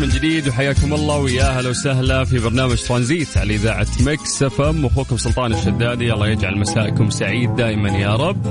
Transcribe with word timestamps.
من 0.00 0.08
جديد 0.08 0.48
وحياكم 0.48 0.94
الله 0.94 1.18
ويا 1.18 1.58
أهلا 1.58 1.68
وسهلا 1.70 2.24
في 2.24 2.38
برنامج 2.38 2.82
ترانزيت 2.82 3.36
على 3.36 3.54
إذاعة 3.54 3.86
Mix 4.00 4.42
FM 4.42 4.86
أخوكم 4.86 5.16
سلطان 5.16 5.52
الشدادي 5.52 6.12
الله 6.12 6.28
يجعل 6.28 6.58
مسائكم 6.58 7.10
سعيد 7.10 7.56
دائما 7.56 7.88
يا 7.90 8.14
رب. 8.16 8.46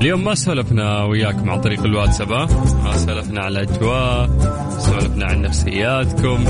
اليوم 0.00 0.24
ما 0.24 0.34
سولفنا 0.34 1.04
وياكم 1.04 1.50
عن 1.50 1.60
طريق 1.60 1.82
الواتساب 1.84 2.30
ما 2.84 2.96
سولفنا 2.96 3.40
على 3.40 3.60
الأجواء 3.60 4.30
سولفنا 4.78 5.26
عن 5.26 5.42
نفسياتكم 5.42 6.44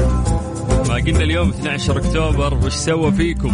ما 0.88 0.94
قلنا 0.94 1.22
اليوم 1.22 1.48
12 1.50 1.98
أكتوبر 1.98 2.54
وش 2.54 2.72
سوى 2.72 3.12
فيكم؟ 3.12 3.52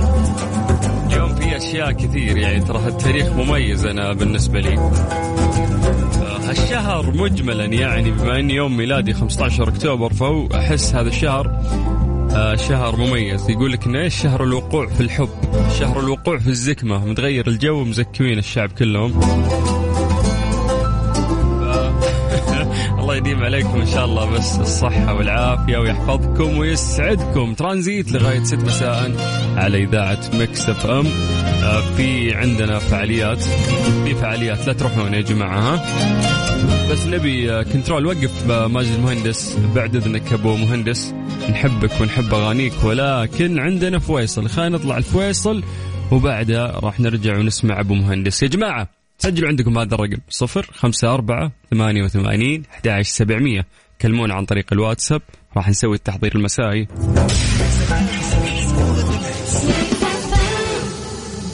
اليوم 1.11 1.35
في 1.35 1.57
أشياء 1.57 1.93
كثير 1.93 2.37
يعني 2.37 2.61
ترى 2.61 2.89
التاريخ 2.89 3.27
مميز 3.33 3.87
أنا 3.87 4.13
بالنسبة 4.13 4.61
لي. 4.61 4.91
الشهر 6.51 7.11
مجملا 7.17 7.65
يعني 7.65 8.11
بما 8.11 8.39
ان 8.39 8.51
يوم 8.51 8.77
ميلادي 8.77 9.13
15 9.13 9.69
أكتوبر 9.69 10.13
فهو 10.13 10.47
أحس 10.55 10.95
هذا 10.95 11.09
الشهر 11.09 11.47
آه 12.35 12.57
شهر 12.57 12.97
مميز. 12.97 13.51
يقول 13.51 13.73
لك 13.73 13.87
إنه 13.87 14.09
شهر 14.09 14.45
الوقوع 14.45 14.87
في 14.87 15.01
الحب 15.01 15.29
شهر 15.79 16.01
الوقوع 16.01 16.39
في 16.39 16.49
الزكمة. 16.49 17.07
متغير 17.07 17.49
الجو 17.49 17.85
مزكمين 17.85 18.39
الشعب 18.39 18.73
كلهم. 18.73 19.21
الله 23.01 23.17
يديم 23.17 23.43
عليكم 23.43 23.81
إن 23.81 23.87
شاء 23.87 24.05
الله 24.05 24.31
بس 24.31 24.59
الصحة 24.59 25.15
والعافية 25.15 25.79
ويحفظكم 25.79 26.59
ويسعدكم. 26.59 27.55
ترانزيت 27.55 28.13
لغاية 28.13 28.45
ست 28.45 28.65
مساء 28.65 29.13
على 29.57 29.83
إذاعة 29.83 30.21
Mix 30.35 30.69
FM. 30.69 31.07
آه، 31.63 31.81
في 31.97 32.35
عندنا 32.35 32.79
فعاليات 32.79 33.43
في 34.05 34.15
فعاليات 34.15 34.67
لا 34.67 34.73
تروحون 34.73 35.15
يا 35.15 35.21
جماعة 35.21 35.59
ها؟ 35.59 36.40
بس 36.91 37.07
نبي 37.07 37.53
آه، 37.53 37.63
كنترول 37.63 38.07
وقف 38.07 38.51
آه، 38.51 38.67
ماجد 38.67 38.93
المهندس. 38.93 39.57
بعد 39.75 39.97
إذنك 39.97 40.33
أبو 40.33 40.57
مهندس. 40.57 41.15
نحبك 41.51 42.01
ونحب 42.01 42.35
أغانيك 42.35 42.85
ولكن 42.85 43.59
عندنا 43.59 43.99
فويصل. 43.99 44.49
خلينا 44.49 44.77
نطلع 44.77 44.99
الفويصل 44.99 45.63
وبعدها 46.13 46.67
راح 46.67 47.01
نرجع 47.01 47.39
ونسمع 47.39 47.81
أبو 47.81 47.95
مهندس. 47.95 48.43
يا 48.43 48.49
جماعة 48.49 48.89
سجلوا 49.19 49.49
عندكم 49.49 49.79
هذا 49.79 49.95
الرقم. 49.95 50.19
صفر 50.29 50.67
خمسة 50.75 51.15
أربعة 51.15 51.53
ثمانية 51.71 52.03
وثمانين 52.03 52.63
أحد 52.73 53.03
سبعمية. 53.03 53.67
كلمونا 54.03 54.35
عن 54.35 54.45
طريق 54.45 54.67
الواتساب. 54.73 55.23
راح 55.57 55.69
نسوي 55.69 55.95
التحضير 55.95 56.37
المسائي. 56.37 56.89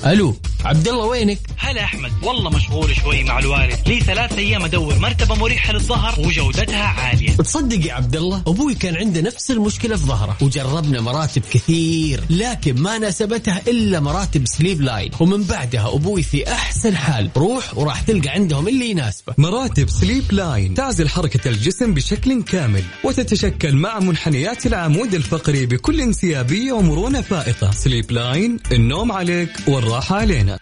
ألو. 0.06 0.36
عبد 0.64 0.88
الله 0.88 1.04
وينك؟ 1.04 1.38
هلا 1.58 1.84
أحمد 1.84 2.12
والله 2.22 2.50
مشغول 2.50 2.96
شوي 2.96 3.24
مع 3.24 3.38
الوالد. 3.38 3.78
لي 3.86 4.00
ثلاث 4.00 4.38
أيام 4.38 4.64
أدور 4.64 4.98
مرتبة 4.98 5.34
مريحة 5.34 5.72
للظهر 5.72 6.20
وجودتها 6.20 6.82
عالية. 6.84 7.30
تصدق 7.36 7.86
يا 7.86 7.92
عبد 7.92 8.16
الله 8.16 8.42
أبوي 8.46 8.74
كان 8.74 8.96
عنده 8.96 9.20
نفس 9.20 9.50
المشكلة 9.50 9.96
في 9.96 10.04
ظهره. 10.04 10.36
وجربنا 10.42 11.00
مراتب 11.00 11.42
كثير 11.50 12.20
لكن 12.30 12.82
ما 12.82 12.98
ناسبتها 12.98 13.62
إلا 13.68 14.00
مراتب 14.00 14.46
سليب 14.46 14.80
لاين 14.80 15.10
ومن 15.20 15.42
بعدها 15.42 15.94
أبوي 15.94 16.22
في 16.22 16.52
أحسن 16.52 16.96
حال 16.96 17.30
روح 17.36 17.78
وراح 17.78 18.00
تلقى 18.00 18.28
عندهم 18.28 18.68
اللي 18.68 18.90
يناسبه. 18.90 19.34
مراتب 19.38 19.88
سليب 19.88 20.32
لاين 20.32 20.74
تعزل 20.74 21.08
حركة 21.08 21.48
الجسم 21.48 21.94
بشكل 21.94 22.42
كامل 22.42 22.82
وتتشكل 23.04 23.76
مع 23.76 23.98
منحنيات 23.98 24.66
العمود 24.66 25.14
الفقري 25.14 25.66
بكل 25.66 26.00
انسيابية 26.00 26.72
ومرونة 26.72 27.20
فائقة. 27.20 27.70
سليب 27.70 28.12
لاين 28.12 28.58
النوم 28.72 29.12
عليك 29.12 29.50
والراحة 29.68 29.95
علينا. 30.10 30.58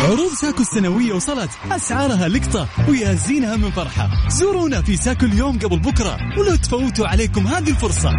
عروض 0.00 0.32
ساكو 0.40 0.62
السنوية 0.62 1.12
وصلت. 1.12 1.50
أسعارها 1.70 2.28
لقطة 2.28 2.68
ويهزينها 2.88 3.56
من 3.56 3.70
فرحة. 3.70 4.28
زورونا 4.28 4.82
في 4.82 4.96
ساكو 4.96 5.26
اليوم 5.26 5.58
قبل 5.58 5.78
بكرة 5.78 6.18
ولا 6.38 6.56
تفوتوا 6.56 7.06
عليكم 7.06 7.46
هذه 7.46 7.70
الفرصة. 7.70 8.10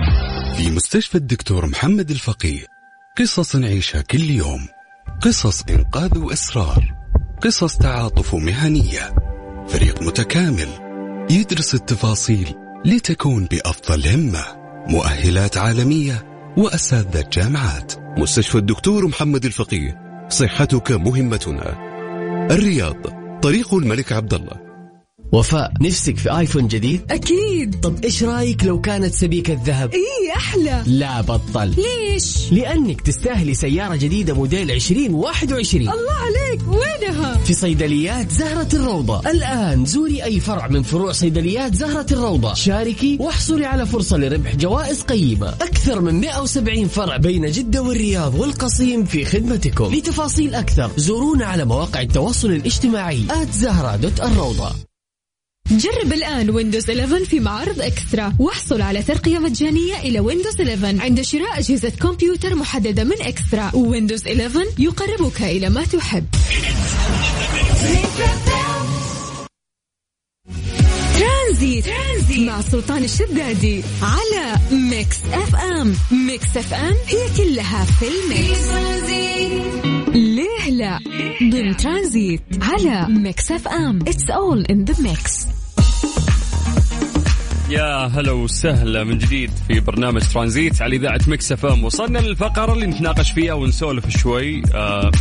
في 0.57 0.71
مستشفى 0.71 1.15
الدكتور 1.15 1.65
محمد 1.65 2.11
الفقيه 2.11 2.65
قصص 3.19 3.55
نعيشها 3.55 4.01
كل 4.01 4.29
يوم. 4.29 4.67
قصص 5.21 5.63
إنقاذ 5.69 6.17
وإصرار 6.17 6.95
قصص 7.43 7.77
تعاطف 7.77 8.35
مهنية. 8.35 9.15
فريق 9.67 10.01
متكامل 10.01 10.69
يدرس 11.29 11.75
التفاصيل 11.75 12.55
لتكون 12.85 13.45
بأفضل 13.45 14.07
همة. 14.07 14.45
مؤهلات 14.87 15.57
عالمية 15.57 16.25
وأساتذة 16.57 17.29
جامعات. 17.33 18.06
مستشفى 18.17 18.57
الدكتور 18.57 19.07
محمد 19.07 19.45
الفقيه 19.45 20.01
صحتك 20.29 20.91
مهمتنا. 20.91 21.77
الرياض 22.51 22.95
طريق 23.41 23.73
الملك 23.73 24.13
عبد 24.13 24.33
الله 24.33 24.66
وفاء 25.31 25.73
نفسك 25.81 26.17
في 26.17 26.37
آيفون 26.37 26.67
جديد؟ 26.67 27.01
أكيد. 27.11 27.79
طب 27.81 28.03
إيش 28.03 28.23
رأيك 28.23 28.63
لو 28.63 28.81
كانت 28.81 29.13
سبيكة 29.13 29.61
ذهب؟ 29.65 29.93
إي 29.93 30.33
أحلى. 30.35 30.83
لا 30.87 31.21
بطل. 31.21 31.73
ليش؟ 31.77 32.51
لأنك 32.51 33.01
تستاهلي 33.01 33.53
سيارة 33.53 33.95
جديدة 33.95 34.33
موديل 34.33 34.71
2021 34.71 35.81
الله 35.81 36.13
عليك 36.13 36.61
وينها؟ 36.67 37.37
في 37.37 37.53
صيدليات 37.53 38.31
زهرة 38.31 38.67
الروضة. 38.73 39.29
الآن 39.29 39.85
زوري 39.85 40.23
أي 40.23 40.39
فرع 40.39 40.67
من 40.67 40.83
فروع 40.83 41.11
صيدليات 41.11 41.75
زهرة 41.75 42.05
الروضة. 42.11 42.53
شاركي 42.53 43.17
واحصلي 43.19 43.65
على 43.65 43.85
فرصة 43.85 44.17
لربح 44.17 44.55
جوائز 44.55 45.01
قيمة. 45.01 45.49
أكثر 45.49 46.01
من 46.01 46.21
170 46.21 46.87
فرع 46.87 47.17
بين 47.17 47.51
جدة 47.51 47.81
والرياض 47.81 48.39
والقصيم 48.39 49.05
في 49.05 49.25
خدمتكم. 49.25 49.93
لتفاصيل 49.93 50.55
أكثر 50.55 50.91
زورونا 50.97 51.45
على 51.45 51.65
مواقع 51.65 52.01
التواصل 52.01 52.51
الاجتماعي. 52.51 53.23
زهرة 53.51 53.95
دوت 53.95 54.19
الروضة. 54.21 54.71
جرب 55.71 56.13
الآن 56.13 56.49
ويندوز 56.49 56.89
11 56.89 57.25
في 57.25 57.39
معرض 57.39 57.81
إكسترا. 57.81 58.33
واحصل 58.39 58.81
على 58.81 59.03
ترقية 59.03 59.39
مجانية 59.39 59.99
إلى 59.99 60.19
ويندوز 60.19 60.61
11 60.61 61.01
عند 61.01 61.21
شراء 61.21 61.59
أجهزة 61.59 61.89
كمبيوتر 61.89 62.55
محددة 62.55 63.03
من 63.03 63.21
إكسترا. 63.21 63.71
ويندوز 63.73 64.27
11 64.27 64.65
يقربك 64.79 65.41
إلى 65.41 65.69
ما 65.69 65.83
تحب. 65.83 66.25
ترانزيت. 71.19 71.85
ترانزيت 71.85 72.39
مع 72.47 72.61
سلطان 72.61 73.03
الشدادي 73.03 73.83
على 74.01 74.55
ميكس 74.71 75.17
اف 75.33 75.55
ام 75.55 75.95
ميكس 76.11 76.57
اف 76.57 76.73
ام 76.73 76.95
هي 77.07 77.27
كلها 77.37 77.85
في 77.85 78.05
ال 78.07 78.43
mix. 78.43 79.86
ليه 80.67 80.73
لا 80.77 80.99
ضمن 81.51 81.77
ترانزيت 81.77 82.41
على 82.61 83.07
ميكس 83.09 83.51
أف 83.51 83.67
أم. 83.67 83.99
it's 84.07 84.29
all 84.29 84.65
in 84.65 84.83
the 84.85 85.03
mix 85.09 85.47
يا 87.69 88.05
هلا 88.07 88.31
وسهلا 88.31 89.03
من 89.03 89.17
جديد 89.17 89.51
في 89.67 89.79
برنامج 89.79 90.21
ترانزيت 90.33 90.81
على 90.81 90.95
إذاعة 90.95 91.19
مكس 91.27 91.51
أف 91.51 91.65
أم. 91.65 91.83
وصلنا 91.83 92.19
للفقرة 92.19 92.73
اللي 92.73 92.85
نتناقش 92.85 93.31
فيها 93.31 93.53
ونسولف 93.53 94.09
شوي. 94.09 94.61
آه 94.75 95.11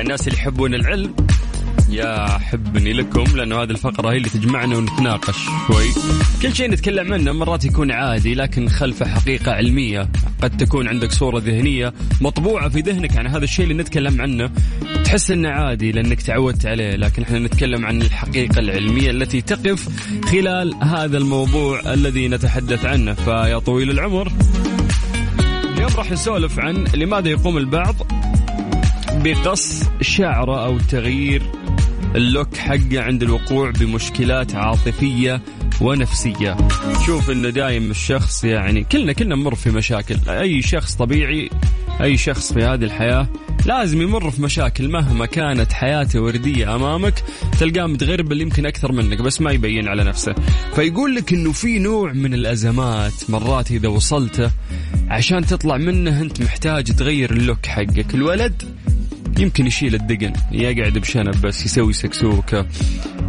الناس 0.00 0.28
اللي 0.28 0.38
يحبون 0.38 0.74
العلم 0.74 1.14
يا 1.90 2.38
حبني 2.38 2.92
لكم 2.92 3.36
لأنه 3.36 3.62
هذه 3.62 3.70
الفقرة 3.70 4.12
هي 4.12 4.16
اللي 4.16 4.28
تجمعنا 4.28 4.76
ونتناقش 4.76 5.36
شوي. 5.66 5.84
كل 6.42 6.54
شيء 6.54 6.70
نتكلم 6.70 7.12
عنه 7.12 7.32
مرات 7.32 7.64
يكون 7.64 7.90
عادي 7.90 8.34
لكن 8.34 8.68
خلفه 8.68 9.06
حقيقة 9.06 9.52
علمية. 9.52 10.08
قد 10.42 10.56
تكون 10.56 10.88
عندك 10.88 11.12
صورة 11.12 11.38
ذهنية 11.38 11.94
مطبوعة 12.20 12.68
في 12.68 12.80
ذهنك 12.80 13.16
عن 13.16 13.26
هذا 13.26 13.44
الشيء 13.44 13.64
اللي 13.64 13.82
نتكلم 13.82 14.20
عنه. 14.20 14.50
تحس 15.04 15.30
إنه 15.30 15.48
عادي 15.48 15.92
لأنك 15.92 16.22
تعودت 16.22 16.66
عليه 16.66 16.96
لكن 16.96 17.22
إحنا 17.22 17.38
نتكلم 17.38 17.86
عن 17.86 18.02
الحقيقة 18.02 18.58
العلمية 18.58 19.10
التي 19.10 19.40
تقف 19.40 19.88
خلال 20.24 20.74
هذا 20.82 21.18
الموضوع 21.18 21.80
الذي 21.92 22.28
نتحدث 22.28 22.84
عنه. 22.84 23.14
فيا 23.14 23.58
طويل 23.58 23.90
العمر. 23.90 24.32
اليوم 25.74 25.90
راح 25.96 26.10
نسولف 26.10 26.58
عن 26.58 26.84
لماذا 26.94 27.28
يقوم 27.28 27.58
البعض 27.58 27.94
بقص 29.24 29.82
شعره 30.00 30.64
أو 30.64 30.78
تغيير 30.78 31.42
اللوك 32.14 32.56
حقه 32.56 33.00
عند 33.00 33.22
الوقوع 33.22 33.70
بمشكلات 33.70 34.54
عاطفية 34.54 35.42
ونفسية. 35.80 36.56
شوف 37.06 37.30
إنه 37.30 37.50
دايم 37.50 37.90
الشخص 37.90 38.44
يعني 38.44 38.84
كلنا 38.84 39.12
كلنا 39.12 39.34
نمر 39.34 39.54
في 39.54 39.70
مشاكل. 39.70 40.16
أي 40.28 40.62
شخص 40.62 40.94
طبيعي 40.94 41.50
أي 42.00 42.16
شخص 42.16 42.52
في 42.52 42.64
هذه 42.64 42.84
الحياة 42.84 43.28
لازم 43.66 44.02
يمر 44.02 44.30
في 44.30 44.42
مشاكل 44.42 44.88
مهما 44.88 45.26
كانت 45.26 45.72
حياته 45.72 46.20
وردية 46.20 46.74
أمامك 46.74 47.14
تلقاه 47.60 47.86
متغربل 47.86 48.40
يمكن 48.40 48.66
أكثر 48.66 48.92
منك 48.92 49.22
بس 49.22 49.40
ما 49.40 49.50
يبين 49.50 49.88
على 49.88 50.04
نفسه. 50.04 50.34
فيقول 50.74 51.14
لك 51.14 51.32
إنه 51.32 51.52
في 51.52 51.78
نوع 51.78 52.12
من 52.12 52.34
الأزمات 52.34 53.12
مرات 53.28 53.70
إذا 53.70 53.88
وصلته 53.88 54.50
عشان 55.08 55.46
تطلع 55.46 55.76
منه 55.76 56.20
أنت 56.20 56.42
محتاج 56.42 56.84
تغير 56.84 57.30
اللوك 57.30 57.66
حقك. 57.66 58.14
الولد 58.14 58.62
يمكن 59.38 59.66
يشيل 59.66 59.94
الدقن 59.94 60.32
يقعد 60.52 60.98
بشنب 60.98 61.40
بس 61.40 61.66
يسوي 61.66 61.92
سكسوكة 61.92 62.66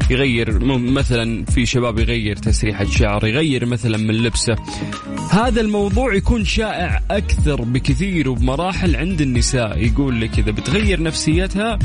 يغير 0.10 0.60
مثلا 0.66 1.46
في 1.46 1.66
شباب 1.66 2.00
يغير 2.00 2.36
تسريحة 2.36 2.86
شعر 2.86 3.28
يغير 3.28 3.66
مثلا 3.66 3.98
من 3.98 4.14
لبسه. 4.14 4.56
هذا 5.32 5.62
الموضوع 5.62 6.14
يكون 6.14 6.46
شائع 6.46 7.02
أكثر 7.12 7.62
بكثير 7.62 8.30
وبمراحل 8.30 8.96
عند 8.96 9.22
النساء. 9.22 9.78
يقول 9.86 10.22
لك 10.22 10.40
إذا 10.40 10.52
بتغير 10.52 11.04
نفسيتها 11.04 11.80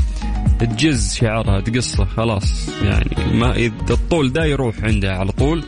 تجز 0.59 1.15
شعرها 1.15 1.59
تقصه 1.61 2.05
خلاص. 2.05 2.69
يعني 2.83 3.37
ما 3.37 3.55
الطول 3.89 4.33
ده 4.33 4.45
يروح 4.45 4.75
عندها 4.83 5.11
على 5.11 5.31
طول. 5.31 5.63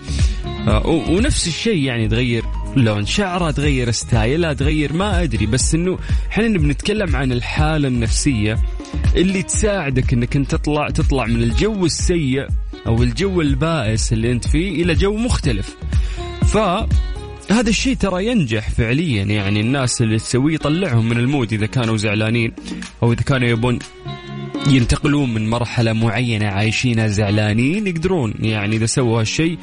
آه، 0.67 0.87
ونفس 0.87 1.47
الشيء 1.47 1.83
يعني 1.83 2.07
تغير 2.07 2.43
لون. 2.75 3.05
شعرها 3.05 3.51
تغير 3.51 3.91
ستايلها 3.91 4.53
تغير 4.53 4.93
ما 4.93 5.23
أدري 5.23 5.45
بس 5.45 5.75
إنه 5.75 5.99
إحنا 6.31 6.47
بنتكلم 6.47 7.15
عن 7.15 7.31
الحالة 7.31 7.87
النفسية 7.87 8.59
اللي 9.15 9.43
تساعدك 9.43 10.13
إنك 10.13 10.35
أنت 10.35 10.51
تطلع 10.51 10.89
تطلع 10.89 11.25
من 11.25 11.43
الجو 11.43 11.85
السيء 11.85 12.47
أو 12.87 13.03
الجو 13.03 13.41
البائس 13.41 14.13
اللي 14.13 14.31
أنت 14.31 14.47
فيه 14.47 14.83
إلى 14.83 14.93
جو 14.93 15.17
مختلف. 15.17 15.75
ف 16.45 16.57
هذا 17.51 17.69
الشيء 17.69 17.95
ترى 17.95 18.25
ينجح 18.25 18.69
فعليا 18.69 19.23
يعني 19.23 19.61
الناس 19.61 20.01
اللي 20.01 20.17
تسويه 20.17 20.53
يطلعهم 20.55 21.09
من 21.09 21.17
ال 21.17 21.25
mood 21.25 21.53
إذا 21.53 21.65
كانوا 21.65 21.97
زعلانين 21.97 22.51
أو 23.03 23.13
إذا 23.13 23.21
كانوا 23.21 23.47
يبون 23.47 23.79
ينتقلون 24.67 25.33
من 25.33 25.49
مرحلة 25.49 25.93
معينة 25.93 26.45
عايشينها 26.47 27.07
زعلانين 27.07 27.87
يقدرون 27.87 28.33
يعني 28.39 28.75
إذا 28.75 28.85
سووا 28.85 29.19
هالشيء 29.19 29.57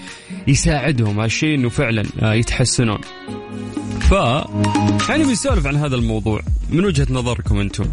يساعدهم 0.49 1.20
هالشيء 1.20 1.54
إنه 1.54 1.69
فعلا 1.69 2.04
آه، 2.22 2.34
يتحسنون. 2.34 2.99
ف 4.00 4.12
يعني 5.08 5.25
بنسولف 5.25 5.66
عن 5.66 5.76
هذا 5.76 5.96
الموضوع 5.96 6.40
من 6.70 6.84
وجهة 6.84 7.06
نظركم 7.10 7.58
أنتم. 7.58 7.84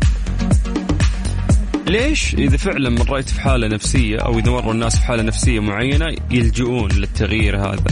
ليش 1.87 2.33
إذا 2.33 2.57
فعلا 2.57 2.89
مريت 2.89 3.29
في 3.29 3.41
حالة 3.41 3.67
نفسية 3.67 4.17
أو 4.17 4.39
إذا 4.39 4.51
مروا 4.51 4.73
الناس 4.73 4.95
في 4.95 5.05
حالة 5.05 5.23
نفسية 5.23 5.59
معينة 5.59 6.15
يلجؤون 6.31 6.91
للتغيير 6.91 7.57
هذا؟ 7.57 7.83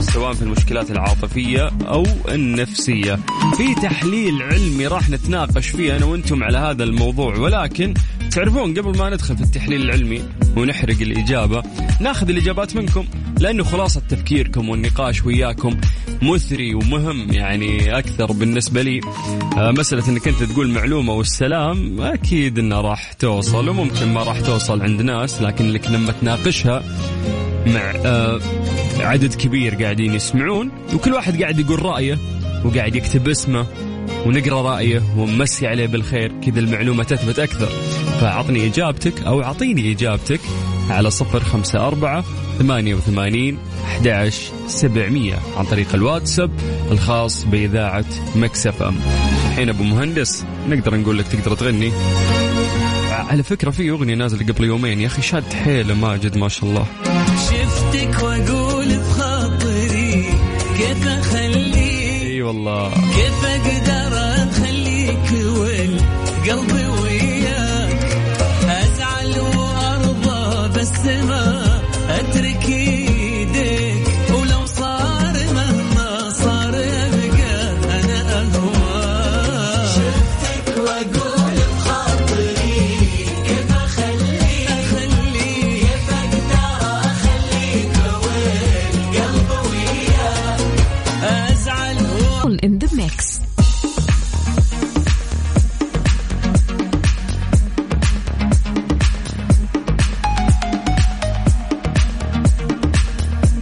سواء 0.00 0.32
في 0.32 0.42
المشكلات 0.42 0.90
العاطفية 0.90 1.70
أو 1.88 2.06
النفسية. 2.28 3.18
في 3.56 3.74
تحليل 3.82 4.42
علمي 4.42 4.86
راح 4.86 5.10
نتناقش 5.10 5.68
فيه 5.68 5.96
أنا 5.96 6.04
وأنتم 6.04 6.44
على 6.44 6.58
هذا 6.58 6.84
الموضوع 6.84 7.36
ولكن 7.36 7.94
تعرفون 8.30 8.78
قبل 8.78 8.98
ما 8.98 9.10
ندخل 9.10 9.36
في 9.36 9.42
التحليل 9.42 9.82
العلمي 9.82 10.22
ونحرق 10.56 10.96
الإجابة 11.00 11.62
ناخذ 12.00 12.28
الإجابات 12.28 12.76
منكم 12.76 13.04
لأنه 13.40 13.64
خلاصة 13.64 14.02
تفكيركم 14.08 14.68
والنقاش 14.68 15.24
وياكم 15.24 15.76
مثري 16.22 16.74
ومهم 16.74 17.32
يعني 17.32 17.98
أكثر 17.98 18.32
بالنسبة 18.32 18.82
لي. 18.82 19.00
آه، 19.58 19.70
مسألة 19.70 20.08
أنك 20.08 20.28
أنت 20.28 20.42
تقول 20.42 20.68
معلومة 20.68 21.12
والسلام 21.12 22.00
أكيد 22.00 22.58
أنها 22.58 22.80
راح 22.80 23.12
توصل 23.12 23.68
وممكن 23.68 24.14
ما 24.14 24.22
راح 24.22 24.40
توصل 24.40 24.82
عند 24.82 25.02
ناس 25.02 25.42
لكن 25.42 25.70
لك 25.72 25.86
لما 25.86 26.12
تناقشها 26.12 26.82
مع 27.66 27.92
آه، 28.04 28.40
عدد 29.00 29.34
كبير 29.34 29.74
قاعدين 29.74 30.14
يسمعون 30.14 30.70
وكل 30.94 31.12
واحد 31.12 31.42
قاعد 31.42 31.58
يقول 31.58 31.82
رأيه 31.82 32.18
وقاعد 32.64 32.96
يكتب 32.96 33.28
اسمه 33.28 33.66
ونقرأ 34.26 34.62
رأيه 34.62 35.02
ونمسي 35.16 35.66
عليه 35.66 35.86
بالخير 35.86 36.32
كذا 36.46 36.60
المعلومة 36.60 37.04
تثبت 37.04 37.38
أكثر. 37.38 37.68
فأعطني 38.20 38.66
إجابتك 38.66 39.22
أو 39.22 39.42
أعطيني 39.42 39.92
إجابتك 39.92 40.40
على 40.90 41.10
صفر 41.10 41.40
خمسة 41.40 41.86
أربعة 41.86 42.24
ثمانية 42.58 42.94
وثمانين 42.94 43.58
أحد 43.84 44.30
سبعمية 44.66 45.38
عن 45.56 45.64
طريق 45.64 45.94
الواتساب 45.94 46.50
الخاص 46.90 47.44
بإذاعة 47.44 48.04
مكسف 48.36 48.82
أم. 48.82 48.96
الحين 49.50 49.68
أبو 49.68 49.82
مهندس 49.82 50.44
نقدر 50.68 50.96
نقول 50.96 51.18
لك 51.18 51.26
تقدر 51.28 51.56
تغني؟ 51.56 51.92
على 53.10 53.42
فكرة 53.42 53.70
في 53.70 53.90
أغنية 53.90 54.14
نازلة 54.14 54.52
قبل 54.52 54.64
يومين 54.64 55.00
يا 55.00 55.06
أخي 55.06 55.22
شاد 55.22 55.52
حيلة 55.52 55.94
ماجد 55.94 56.36
ما 56.38 56.48
شاء 56.48 56.70
الله. 56.70 56.86
شفتك 57.36 58.22
وأقول 58.22 58.88
بخاطري 58.98 60.24
كيف 60.78 61.06
أخليك؟ 61.08 62.22
إي 62.22 62.42
والله. 62.42 62.90
كيف 62.90 63.44
أقدر 63.44 64.16
أخليك 64.50 65.32
والقلب 65.58 66.79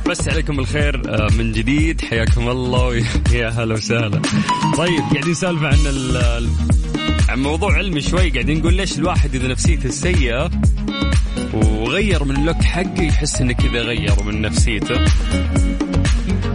بس 0.08 0.28
عليكم 0.28 0.58
الخير 0.58 1.02
آه، 1.08 1.28
من 1.38 1.52
جديد. 1.52 2.00
حياكم 2.00 2.48
الله 2.48 2.84
ويا 2.86 3.48
هلا 3.48 3.74
وسهلا. 3.74 4.22
طيب 4.76 5.00
قاعدين 5.00 5.30
نسولف 5.30 5.62
عن 5.62 5.78
ال- 5.86 6.48
عن 7.28 7.42
موضوع 7.42 7.74
علمي 7.74 8.00
شوي. 8.00 8.30
قاعدين 8.30 8.58
نقول 8.58 8.74
ليش 8.74 8.98
الواحد 8.98 9.34
إذا 9.34 9.48
نفسيته 9.48 9.88
سيئة 9.90 10.50
وغير 11.54 12.24
من 12.24 12.36
اللوك 12.36 12.62
حقه 12.62 13.02
يحس 13.02 13.40
إنه 13.40 13.52
كذا 13.52 13.82
غير 13.82 14.22
من 14.26 14.40
نفسيته. 14.40 15.04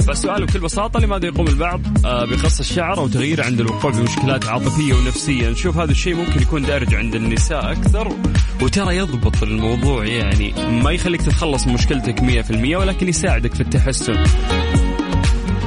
فالسؤال 0.08 0.46
بكل 0.46 0.60
بساطة 0.60 1.00
لماذا 1.00 1.26
يقوم 1.26 1.48
البعض 1.48 1.82
آه، 2.06 2.26
بقص 2.26 2.60
الشعر 2.60 2.98
أو 2.98 3.08
تغييره 3.08 3.44
عند 3.46 3.60
الوقوع 3.60 3.92
بمشكلات 3.92 4.46
عاطفية 4.48 4.94
ونفسية؟ 4.94 5.50
نشوف 5.50 5.78
هذا 5.78 5.92
الشيء 5.92 6.16
ممكن 6.16 6.42
يكون 6.42 6.62
دارج 6.62 6.96
عند 6.96 7.16
النساء 7.16 7.72
أكثر. 7.72 8.16
وترى 8.64 8.98
يضبط 8.98 9.44
الموضوع 9.44 10.06
يعني 10.06 10.54
ما 10.82 10.92
يخليك 10.92 11.22
تتخلص 11.22 11.68
من 11.68 11.74
مشكلتك 11.74 12.20
100% 12.20 12.76
ولكن 12.76 13.10
يساعدك 13.10 13.54
في 13.54 13.62
التحسن. 13.62 14.24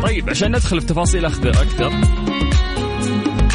طيب 0.02 0.30
عشان 0.30 0.48
ندخل 0.48 0.80
في 0.80 0.86
تفاصيل 0.86 1.24
أكثر 1.24 1.92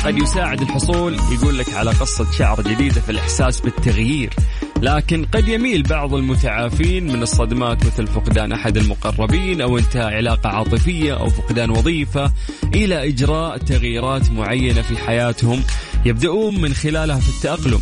قد 0.05 0.17
يساعد 0.17 0.61
الحصول 0.61 1.17
يقول 1.31 1.57
لك 1.57 1.73
على 1.73 1.91
قصة 1.91 2.31
شعر 2.31 2.61
جديدة 2.61 3.01
في 3.01 3.09
الإحساس 3.09 3.61
بالتغيير. 3.61 4.33
لكن 4.81 5.25
قد 5.25 5.47
يميل 5.47 5.83
بعض 5.83 6.13
المتعافين 6.13 7.07
من 7.13 7.21
الصدمات 7.21 7.85
مثل 7.85 8.07
فقدان 8.07 8.51
أحد 8.51 8.77
المقربين 8.77 9.61
أو 9.61 9.77
انتهاء 9.77 10.13
علاقة 10.13 10.49
عاطفية 10.49 11.13
أو 11.13 11.29
فقدان 11.29 11.69
وظيفة 11.69 12.31
إلى 12.75 13.09
إجراء 13.09 13.57
تغييرات 13.57 14.31
معينة 14.31 14.81
في 14.81 14.97
حياتهم. 14.97 15.63
يبدأون 16.05 16.61
من 16.61 16.73
خلالها 16.73 17.19
في 17.19 17.29
التأقلم 17.29 17.81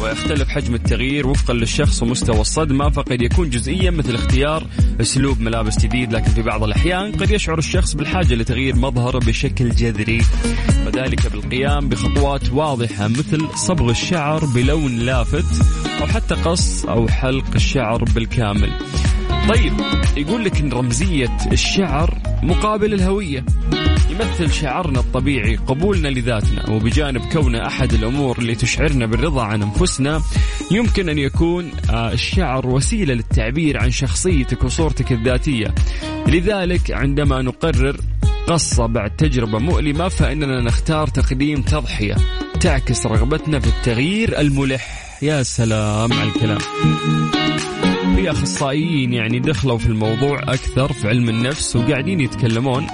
ويختلف 0.00 0.48
حجم 0.48 0.74
التغيير 0.74 1.26
وفقا 1.26 1.54
للشخص 1.54 2.02
ومستوى 2.02 2.40
الصدمة 2.40 2.90
فقد 2.90 3.22
يكون 3.22 3.50
جزئيا 3.50 3.90
مثل 3.90 4.14
اختيار 4.14 4.66
أسلوب 5.00 5.40
ملابس 5.40 5.78
جديد 5.78 6.12
لكن 6.12 6.30
في 6.30 6.42
بعض 6.42 6.64
الأحيان 6.64 7.12
قد 7.12 7.30
يشعر 7.30 7.58
الشخص 7.58 7.94
بالحاجة 7.94 8.34
لتغيير 8.34 8.76
مظهره 8.76 9.18
بشكل 9.18 9.70
جذري 9.74 10.22
وذلك 10.86 11.32
بالقيام 11.32 11.88
بخطوات 11.88 12.52
واضحة 12.52 13.08
مثل 13.08 13.48
صبغ 13.54 13.90
الشعر 13.90 14.44
بلون 14.44 14.98
لافت 14.98 15.62
أو 16.00 16.06
حتى 16.06 16.34
قص 16.34 16.84
أو 16.84 17.08
حلق 17.08 17.54
الشعر 17.54 18.04
بالكامل. 18.04 18.70
طيب 19.48 19.72
يقول 20.16 20.44
لك 20.44 20.60
إن 20.60 20.72
رمزية 20.72 21.36
الشعر 21.52 22.18
مقابل 22.42 22.94
الهوية. 22.94 23.44
يمثل 24.20 24.52
شعرنا 24.52 25.00
الطبيعي 25.00 25.56
قبولنا 25.56 26.08
لذاتنا 26.08 26.70
وبجانب 26.70 27.20
كونه 27.32 27.66
أحد 27.66 27.92
الأمور 27.92 28.38
اللي 28.38 28.54
تشعرنا 28.54 29.06
بالرضا 29.06 29.42
عن 29.42 29.62
أنفسنا 29.62 30.22
يمكن 30.70 31.08
أن 31.08 31.18
يكون 31.18 31.72
آه، 31.90 32.12
الشعر 32.12 32.66
وسيلة 32.66 33.14
للتعبير 33.14 33.78
عن 33.78 33.90
شخصيتك 33.90 34.64
وصورتك 34.64 35.12
الذاتية. 35.12 35.74
لذلك 36.26 36.90
عندما 36.90 37.42
نقرر 37.42 37.96
قصة 38.46 38.86
بعد 38.86 39.16
تجربة 39.16 39.58
مؤلمة 39.58 40.08
فإننا 40.08 40.60
نختار 40.60 41.06
تقديم 41.06 41.62
تضحية 41.62 42.16
تعكس 42.60 43.06
رغبتنا 43.06 43.60
في 43.60 43.66
التغيير 43.66 44.40
الملح. 44.40 45.18
يا 45.22 45.42
سلام 45.42 46.12
على 46.12 46.28
الكلام. 46.28 46.58
في 48.16 48.30
أخصائيين 48.30 49.12
يعني 49.12 49.38
دخلوا 49.38 49.78
في 49.78 49.86
الموضوع 49.86 50.38
أكثر 50.42 50.92
في 50.92 51.08
علم 51.08 51.28
النفس 51.28 51.76
وقاعدين 51.76 52.20
يتكلمون 52.20 52.86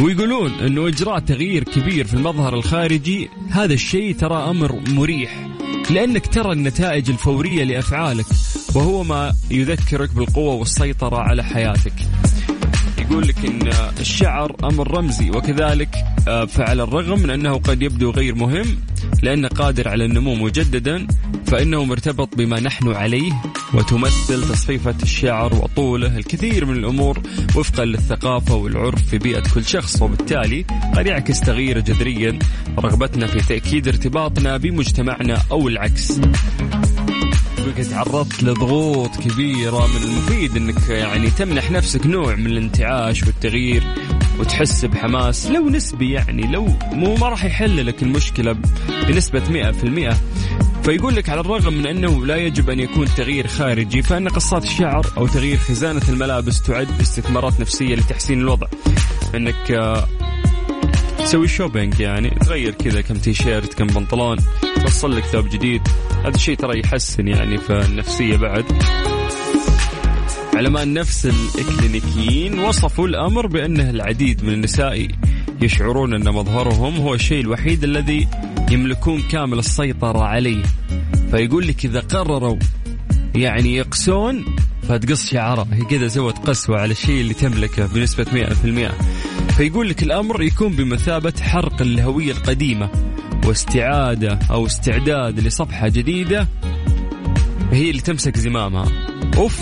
ويقولون 0.00 0.50
إنه 0.50 0.88
إجراء 0.88 1.18
تغيير 1.18 1.64
كبير 1.64 2.06
في 2.06 2.14
المظهر 2.14 2.54
الخارجي 2.54 3.28
هذا 3.50 3.74
الشيء 3.74 4.14
ترى 4.14 4.50
أمر 4.50 4.80
مريح 4.88 5.46
لأنك 5.90 6.26
ترى 6.26 6.52
النتائج 6.52 7.10
الفورية 7.10 7.64
لأفعالك 7.64 8.26
وهو 8.74 9.02
ما 9.04 9.34
يذكرك 9.50 10.10
بالقوة 10.14 10.54
والسيطرة 10.54 11.16
على 11.16 11.44
حياتك. 11.44 11.92
يقول 13.10 13.28
لك 13.28 13.44
إن 13.44 13.72
الشعر 14.00 14.56
أمر 14.64 14.96
رمزي 14.96 15.30
وكذلك 15.30 15.88
آه، 16.28 16.44
فعلى 16.44 16.82
الرغم 16.82 17.22
من 17.22 17.30
أنه 17.30 17.58
قد 17.58 17.82
يبدو 17.82 18.10
غير 18.10 18.34
مهم 18.34 18.66
لأنه 19.22 19.48
قادر 19.48 19.88
على 19.88 20.04
النمو 20.04 20.34
مجددا 20.34 21.06
فإنه 21.46 21.84
مرتبط 21.84 22.36
بما 22.36 22.60
نحن 22.60 22.92
عليه 22.92 23.32
وتمثل 23.74 24.48
تصفيفه 24.48 24.94
الشعر 25.02 25.54
وطوله 25.54 26.16
الكثير 26.18 26.64
من 26.64 26.76
الأمور 26.76 27.18
وفقا 27.56 27.84
للثقافة 27.84 28.54
والعرف 28.54 29.08
في 29.08 29.18
بيئة 29.18 29.42
كل 29.54 29.64
شخص 29.64 30.02
وبالتالي 30.02 30.64
قد 30.96 31.06
يعكس 31.06 31.40
تغيير 31.40 31.80
جذريا 31.80 32.38
رغبتنا 32.78 33.26
في 33.26 33.38
تأكيد 33.38 33.88
ارتباطنا 33.88 34.56
بمجتمعنا 34.56 35.42
أو 35.50 35.68
العكس. 35.68 36.20
بك 37.66 37.86
تعرضت 37.86 38.42
لضغوط 38.42 39.16
كبيرة 39.16 39.86
من 39.86 40.02
المفيد 40.02 40.56
إنك 40.56 40.88
يعني 40.88 41.30
تمنح 41.30 41.70
نفسك 41.70 42.06
نوع 42.06 42.34
من 42.34 42.46
الانتعاش 42.46 43.22
والتغيير 43.22 43.82
وتحس 44.38 44.84
بحماس. 44.84 45.46
لو 45.46 45.68
نسبي 45.68 46.12
يعني 46.12 46.42
لو 46.52 46.68
مو 46.92 47.14
ما 47.14 47.28
راح 47.28 47.44
يحل 47.44 47.86
لك 47.86 48.02
المشكلة 48.02 48.56
بنسبة 49.08 49.72
100% 50.12 50.14
فيقول 50.82 51.16
لك 51.16 51.28
على 51.28 51.40
الرغم 51.40 51.74
من 51.74 51.86
أنه 51.86 52.26
لا 52.26 52.36
يجب 52.36 52.70
أن 52.70 52.80
يكون 52.80 53.06
تغيير 53.16 53.46
خارجي 53.46 54.02
فإن 54.02 54.28
قصات 54.28 54.64
الشعر 54.64 55.06
أو 55.16 55.26
تغيير 55.26 55.58
خزانة 55.58 56.02
الملابس 56.08 56.62
تعد 56.62 57.00
استثمارات 57.00 57.60
نفسية 57.60 57.94
لتحسين 57.94 58.40
الوضع. 58.40 58.66
إنك 59.34 59.70
آه، 59.70 60.08
تسوي 61.26 61.48
shopping 61.48 62.00
يعني 62.00 62.30
تغير 62.30 62.74
كذا 62.74 63.00
كم 63.00 63.14
تي 63.14 63.34
شيرت 63.34 63.74
كم 63.74 63.86
بنطلون 63.86 64.38
توصل 64.82 65.16
لك 65.16 65.24
ثوب 65.24 65.48
جديد. 65.48 65.82
هذا 66.24 66.34
الشيء 66.34 66.56
ترى 66.56 66.80
يحسن 66.80 67.28
يعني 67.28 67.58
في 67.58 67.72
النفسية 67.72 68.36
بعد. 68.36 68.64
علماء 70.54 70.82
النفس 70.82 71.26
الإكلينيكيين 71.26 72.58
وصفوا 72.58 73.08
الأمر 73.08 73.46
بأنه 73.46 73.90
العديد 73.90 74.44
من 74.44 74.52
النساء 74.52 75.08
يشعرون 75.62 76.14
أن 76.14 76.34
مظهرهم 76.34 76.96
هو 76.96 77.14
الشيء 77.14 77.40
الوحيد 77.40 77.84
الذي 77.84 78.28
يملكون 78.70 79.22
كامل 79.22 79.58
السيطرة 79.58 80.22
عليه. 80.22 80.62
فيقول 81.30 81.68
لك 81.68 81.84
إذا 81.84 82.00
قرروا 82.00 82.58
يعني 83.34 83.76
يقسون 83.76 84.44
فتقص 84.88 85.30
شعرها. 85.30 85.68
هي 85.72 85.84
كذا 85.84 86.08
سوت 86.08 86.38
قسوة 86.38 86.80
على 86.80 86.92
الشيء 86.92 87.20
اللي 87.20 87.34
تملكه 87.34 87.86
بنسبة 87.86 88.24
100% 88.24 89.35
فيقول 89.56 89.88
لك 89.88 90.02
الأمر 90.02 90.42
يكون 90.42 90.72
بمثابة 90.72 91.32
حرق 91.40 91.82
الهوية 91.82 92.32
القديمة 92.32 92.90
واستعادة 93.46 94.38
أو 94.50 94.66
استعداد 94.66 95.40
لصفحة 95.40 95.88
جديدة 95.88 96.48
هي 97.72 97.90
اللي 97.90 98.02
تمسك 98.02 98.38
زمامها. 98.38 98.86
أوف. 99.36 99.60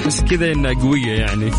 تحس 0.00 0.20
كذا 0.20 0.52
إنها 0.52 0.72
قوية 0.72 1.12
يعني. 1.12 1.50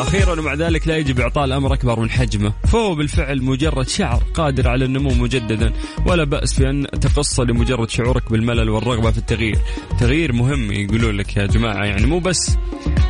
أخيرا 0.00 0.40
ومع 0.40 0.54
ذلك 0.54 0.88
لا 0.88 0.96
يجب 0.96 1.20
إعطاء 1.20 1.44
الأمر 1.44 1.74
أكبر 1.74 2.00
من 2.00 2.10
حجمه. 2.10 2.52
فهو 2.64 2.94
بالفعل 2.94 3.42
مجرد 3.42 3.88
شعر 3.88 4.22
قادر 4.34 4.68
على 4.68 4.84
النمو 4.84 5.10
مجددا. 5.10 5.72
ولا 6.06 6.24
بأس 6.24 6.54
في 6.54 6.70
ان 6.70 6.86
تقص 7.00 7.40
لمجرد 7.40 7.90
شعورك 7.90 8.30
بالملل 8.30 8.70
والرغبة 8.70 9.10
في 9.10 9.18
التغيير. 9.18 9.58
تغيير 10.00 10.32
مهم 10.32 10.72
يقولون 10.72 11.16
لك 11.16 11.36
يا 11.36 11.46
جماعة 11.46 11.84
يعني 11.84 12.06
مو 12.06 12.18
بس 12.18 12.56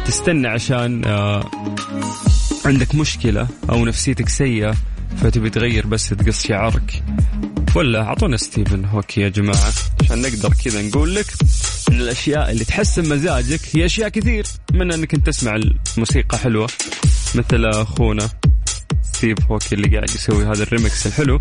تستنى 0.06 0.48
عشان 0.48 1.04
آه 1.04 1.50
عندك 2.68 2.94
مشكلة 2.94 3.48
أو 3.70 3.84
نفسيتك 3.84 4.28
سيئة 4.28 4.74
فتبي 5.22 5.50
تغير 5.50 5.86
بس 5.86 6.08
تقص 6.08 6.46
شعرك 6.46 7.02
ولا 7.74 8.02
أعطونا 8.02 8.36
ستيفن 8.36 8.84
هوكي 8.84 9.20
يا 9.20 9.28
جماعة 9.28 9.72
عشان 10.02 10.22
نقدر 10.22 10.54
كذا 10.64 10.82
نقول 10.82 11.14
لك 11.14 11.26
من 11.90 12.00
الأشياء 12.00 12.50
اللي 12.50 12.64
تحسن 12.64 13.08
مزاجك 13.08 13.60
هي 13.72 13.86
أشياء 13.86 14.08
كثير 14.08 14.46
من 14.72 14.92
أنك 14.92 15.14
أنت 15.14 15.26
تسمع 15.26 15.56
الموسيقى 15.96 16.38
حلوة 16.38 16.68
مثل 17.34 17.64
أخونا 17.64 18.28
ستيف 19.02 19.38
هوكي 19.50 19.74
اللي 19.74 19.96
قاعد 19.96 20.10
يسوي 20.10 20.44
هذا 20.44 20.62
الريمكس 20.62 21.06
الحلو 21.06 21.40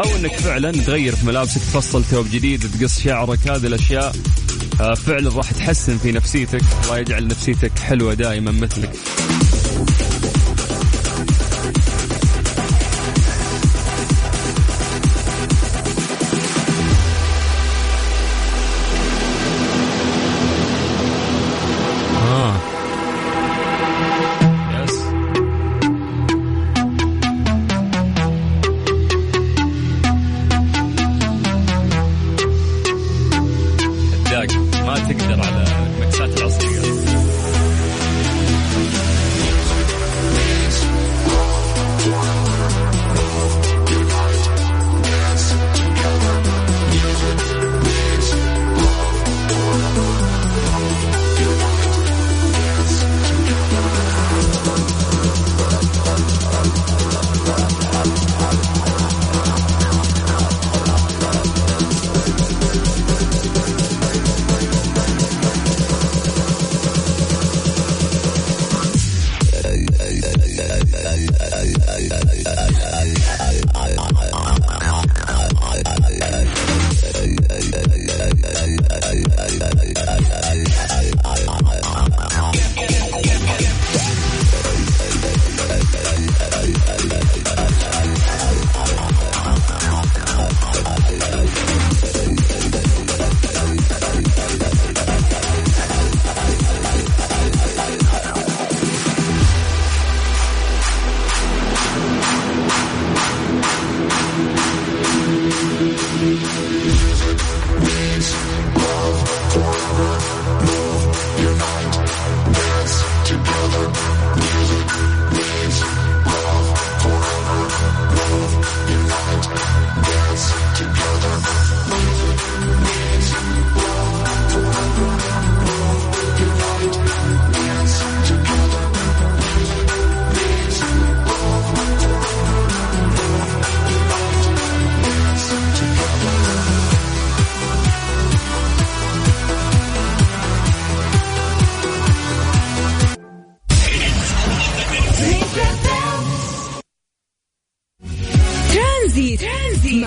أو 0.00 0.16
إنك 0.16 0.34
فعلا 0.34 0.72
تغير 0.72 1.16
في 1.16 1.26
ملابسك 1.26 1.60
تفصل 1.60 2.04
ثوب 2.04 2.26
جديد 2.32 2.60
تقص 2.80 3.00
شعرك 3.00 3.48
هذه 3.48 3.66
الأشياء 3.66 4.12
آه، 4.80 4.94
فعلا 4.94 5.30
راح 5.36 5.52
تحسن 5.52 5.98
في 5.98 6.12
نفسيتك 6.12 6.62
الله 6.84 6.98
يجعل 6.98 7.26
نفسيتك 7.26 7.78
حلوة 7.78 8.14
دائما 8.14 8.50
مثلك. 8.50 8.92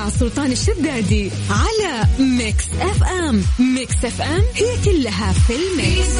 سلطان 0.09 0.51
الشدادي 0.51 1.31
على 1.49 2.07
ميكس 2.19 2.65
اف 2.81 3.03
ام. 3.03 3.41
ميكس 3.75 4.05
اف 4.05 4.21
ام 4.21 4.41
هي 4.55 4.85
كلها 4.85 5.33
في 5.33 5.53
ال 5.53 5.66
mix. 5.66 6.19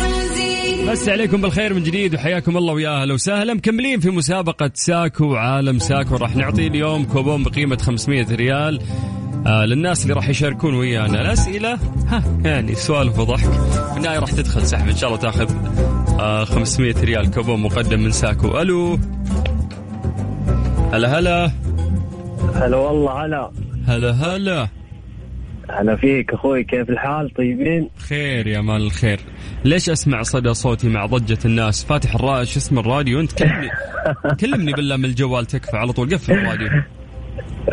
بس 0.90 1.10
عليكم 1.10 1.42
بالخير 1.42 1.74
من 1.74 1.84
جديد 1.84 2.16
وحياكم 2.16 2.58
الله 2.58 2.74
ويا 2.74 3.02
أهلا 3.02 3.14
وسهلا. 3.14 3.54
مكملين 3.54 4.00
في 4.00 4.10
مسابقة 4.10 4.72
ساكو 4.74 5.36
عالم 5.36 5.80
ساكو. 5.80 6.16
راح 6.16 6.36
نعطي 6.36 6.68
اليوم 6.68 7.06
كوبون 7.06 7.44
بقيمة 7.44 7.78
500 7.78 8.36
ريال. 8.36 8.82
آه 9.48 9.66
للناس 9.66 10.04
اللي 10.04 10.14
راح 10.14 10.30
يشاركون 10.30 10.74
ويانا. 10.76 11.22
الأسئلة؟ 11.22 11.80
ها 12.08 12.24
يعني 12.44 12.76
سوالف 12.76 13.20
وضحك 13.20 13.52
في 13.92 13.98
النهاية 13.98 14.20
راح 14.20 14.32
تدخل 14.32 14.68
سحب. 14.68 14.90
إن 14.90 14.98
شاء 14.98 15.10
الله 15.10 15.22
تاخذ 15.22 15.54
آه 16.20 16.46
500 16.46 16.96
ريال 17.04 17.32
كوبون 17.32 17.60
مقدم 17.60 18.00
من 18.00 18.12
ساكو. 18.12 18.62
ألو. 18.62 19.00
هلا 20.94 21.20
هلا. 21.20 21.52
هلا 22.56 22.78
والله 22.78 23.26
هلا. 23.26 23.52
هلا 23.88 24.12
هلا. 24.12 24.68
هلا 25.70 25.96
فيك 25.96 26.34
أخوي 26.34 26.64
كيف 26.64 26.90
الحال؟ 26.90 27.34
طيبين؟ 27.34 27.90
خير 27.98 28.48
يا 28.48 28.62
مال 28.62 28.82
الخير. 28.82 29.20
ليش 29.66 29.90
أسمع 29.90 30.22
صدى 30.22 30.54
صوتي 30.54 30.90
مع 30.90 31.06
ضجة 31.06 31.38
الناس؟ 31.46 31.84
فاتح 31.86 32.16
الرا 32.16 32.44
شو 32.44 32.60
اسم 32.60 32.80
الراديو؟ 32.80 33.20
أنت 33.20 33.34
كلمني. 33.34 33.70
كلمني 34.42 34.74
بالله 34.74 34.98
من 34.98 35.06
الجوال 35.06 35.46
تكفى 35.46 35.78
على 35.78 35.94
طول. 35.94 36.14
قفل 36.14 36.32
الراديو. 36.34 36.70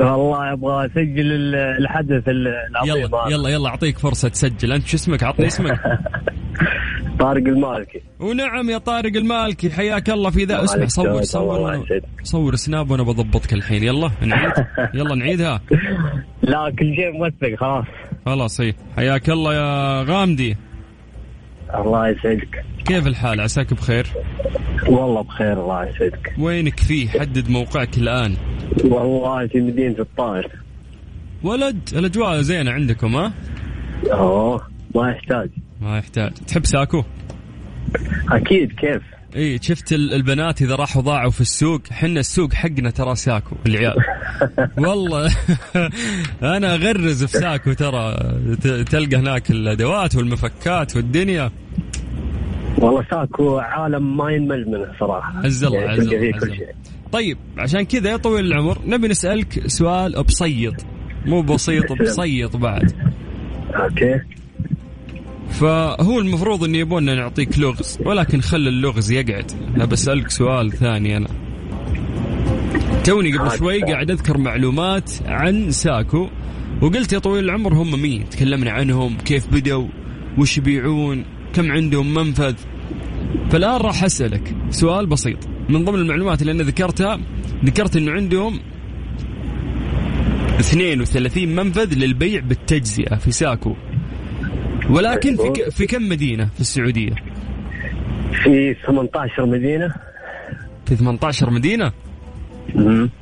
والله 0.00 0.52
أبغى 0.52 0.86
اسجل 0.86 1.32
ال- 1.32 1.54
الحدث 1.54 2.28
ال- 2.28 2.48
العظيم 2.70 2.96
يلا. 2.96 3.24
يلا 3.30 3.48
يلا 3.48 3.68
أعطيك 3.68 3.98
فرصة 3.98 4.28
تسجل. 4.28 4.72
أنت 4.72 4.86
شو 4.86 4.96
اسمك؟ 4.96 5.22
عطني 5.22 5.46
اسمك. 5.46 5.80
طارق 7.20 7.46
المالكي. 7.46 8.00
ونعم 8.20 8.70
يا 8.70 8.78
طارق 8.78 9.16
المالكي. 9.16 9.70
حياك 9.70 10.10
الله 10.10 10.30
في 10.30 10.44
ذا. 10.44 10.64
اسمع 10.64 10.86
صور 10.86 11.22
صور. 11.22 11.86
صور 12.22 12.54
سناب 12.56 12.90
وأنا 12.90 13.02
بضبطك 13.02 13.52
الحين. 13.52 13.82
يلا 13.82 14.10
نعيد. 14.20 14.52
يلا 14.94 15.14
نعيدها. 15.14 15.60
لا 16.42 16.70
كل 16.78 16.94
شيء 16.96 17.12
موثق 17.12 17.60
خلاص. 17.60 17.84
خلاص 18.26 18.60
اي 18.60 18.74
حياك 18.96 19.30
الله 19.30 19.54
يا 19.54 20.02
غامدي. 20.02 20.56
الله 21.76 22.08
يسعدك. 22.08 22.64
كيف 22.84 23.06
الحال؟ 23.06 23.40
عساك 23.40 23.74
بخير؟ 23.74 24.06
والله 24.88 25.22
بخير 25.22 25.52
الله 25.52 25.88
يسعدك. 25.88 26.34
وينك 26.38 26.80
فيه؟ 26.80 27.08
حدد 27.08 27.50
موقعك 27.50 27.98
الآن. 27.98 28.36
والله 28.84 29.46
في 29.46 29.60
مدينة 29.60 29.98
الطائر. 29.98 30.50
ولد 31.42 31.88
الأجواء 31.92 32.40
زينة 32.40 32.70
عندكم 32.70 33.16
ها؟ 33.16 33.32
أوه 34.12 34.68
ما 34.94 35.10
يحتاج. 35.10 35.50
ما 35.80 35.98
يحتاج. 35.98 36.32
تحب 36.32 36.66
ساكو؟ 36.66 37.02
أكيد 38.30 38.72
كيف؟ 38.72 39.02
اي 39.36 39.58
شفت 39.62 39.92
ال- 39.92 40.12
البنات 40.14 40.62
إذا 40.62 40.74
راحوا 40.74 41.02
ضاعوا 41.02 41.30
في 41.30 41.40
السوق 41.40 41.80
حنا 41.90 42.20
السوق 42.20 42.52
حقنا 42.52 42.90
ترى 42.90 43.14
ساكو 43.16 43.56
العيال. 43.66 43.94
والله. 44.88 45.30
أنا 46.56 46.74
أغرز 46.74 47.24
في 47.24 47.38
ساكو 47.38 47.72
ترى 47.72 48.16
تلقى 48.90 49.16
هناك 49.16 49.50
الأدوات 49.50 50.16
والمفكات 50.16 50.96
والدنيا. 50.96 51.50
والله 52.78 53.04
ساكو 53.10 53.58
عالم 53.58 54.16
ما 54.16 54.30
ينمل 54.32 54.68
منه 54.70 54.86
صراحة. 55.00 55.38
عز 55.46 55.64
الله 55.64 55.78
يعني 55.78 55.92
عز 55.92 55.98
الله 56.08 56.30
كل. 56.32 56.56
شيء. 56.56 56.68
طيب 57.12 57.38
عشان 57.58 57.82
كذا 57.82 58.10
يا 58.10 58.16
طويل 58.16 58.46
العمر 58.46 58.78
نبي 58.86 59.08
نسألك 59.08 59.66
سؤال 59.68 60.22
بسيط. 60.22 60.74
مو 61.26 61.42
بسيط 61.42 61.92
بسيط 62.02 62.56
بعد. 62.56 62.92
أوكي. 63.74 64.20
فهو 65.50 66.18
المفروض 66.18 66.64
إن 66.64 66.74
يبوننا 66.74 67.14
نعطيك 67.14 67.58
لغز 67.58 67.98
ولكن 68.04 68.40
خل 68.40 68.68
اللغز 68.68 69.10
يقعد. 69.10 69.52
أنا 69.76 69.84
بسألك 69.84 70.30
سؤال 70.30 70.72
ثاني 70.72 71.16
أنا. 71.16 71.28
توني 73.04 73.38
قبل 73.38 73.58
شوي 73.58 73.82
قاعد 73.82 74.10
أذكر 74.10 74.38
معلومات 74.38 75.10
عن 75.26 75.70
ساكو 75.70 76.28
وقلت 76.82 77.12
يا 77.12 77.18
طويل 77.18 77.44
العمر 77.44 77.74
هم 77.74 78.02
مين؟ 78.02 78.28
تكلمنا 78.28 78.70
عنهم 78.70 79.16
كيف 79.16 79.46
بدوا 79.46 79.88
وش 80.38 80.58
يبيعون 80.58 81.24
كم 81.54 81.72
عندهم 81.72 82.14
منفذ. 82.14 82.54
فالآن 83.50 83.80
راح 83.80 84.04
أسألك 84.04 84.54
سؤال 84.70 85.06
بسيط. 85.06 85.38
من 85.68 85.84
ضمن 85.84 85.98
المعلومات 85.98 86.40
اللي 86.40 86.52
أنا 86.52 86.62
ذكرتها 86.62 87.20
ذكرت 87.64 87.96
إنه 87.96 88.12
عندهم 88.12 88.60
32 90.60 91.48
منفذ 91.48 91.94
للبيع 91.94 92.40
بالتجزئة 92.40 93.16
في 93.16 93.30
ساكو. 93.32 93.76
ولكن 94.90 95.36
في 95.36 95.48
ك- 95.50 95.68
في 95.70 95.86
كم 95.86 96.08
مدينة 96.08 96.48
في 96.54 96.60
السعودية؟ 96.60 97.12
في 98.44 98.76
18 98.86 99.46
مدينة 99.46 99.94
في 100.86 100.96
18 100.96 101.50
مدينة؟ 101.50 101.92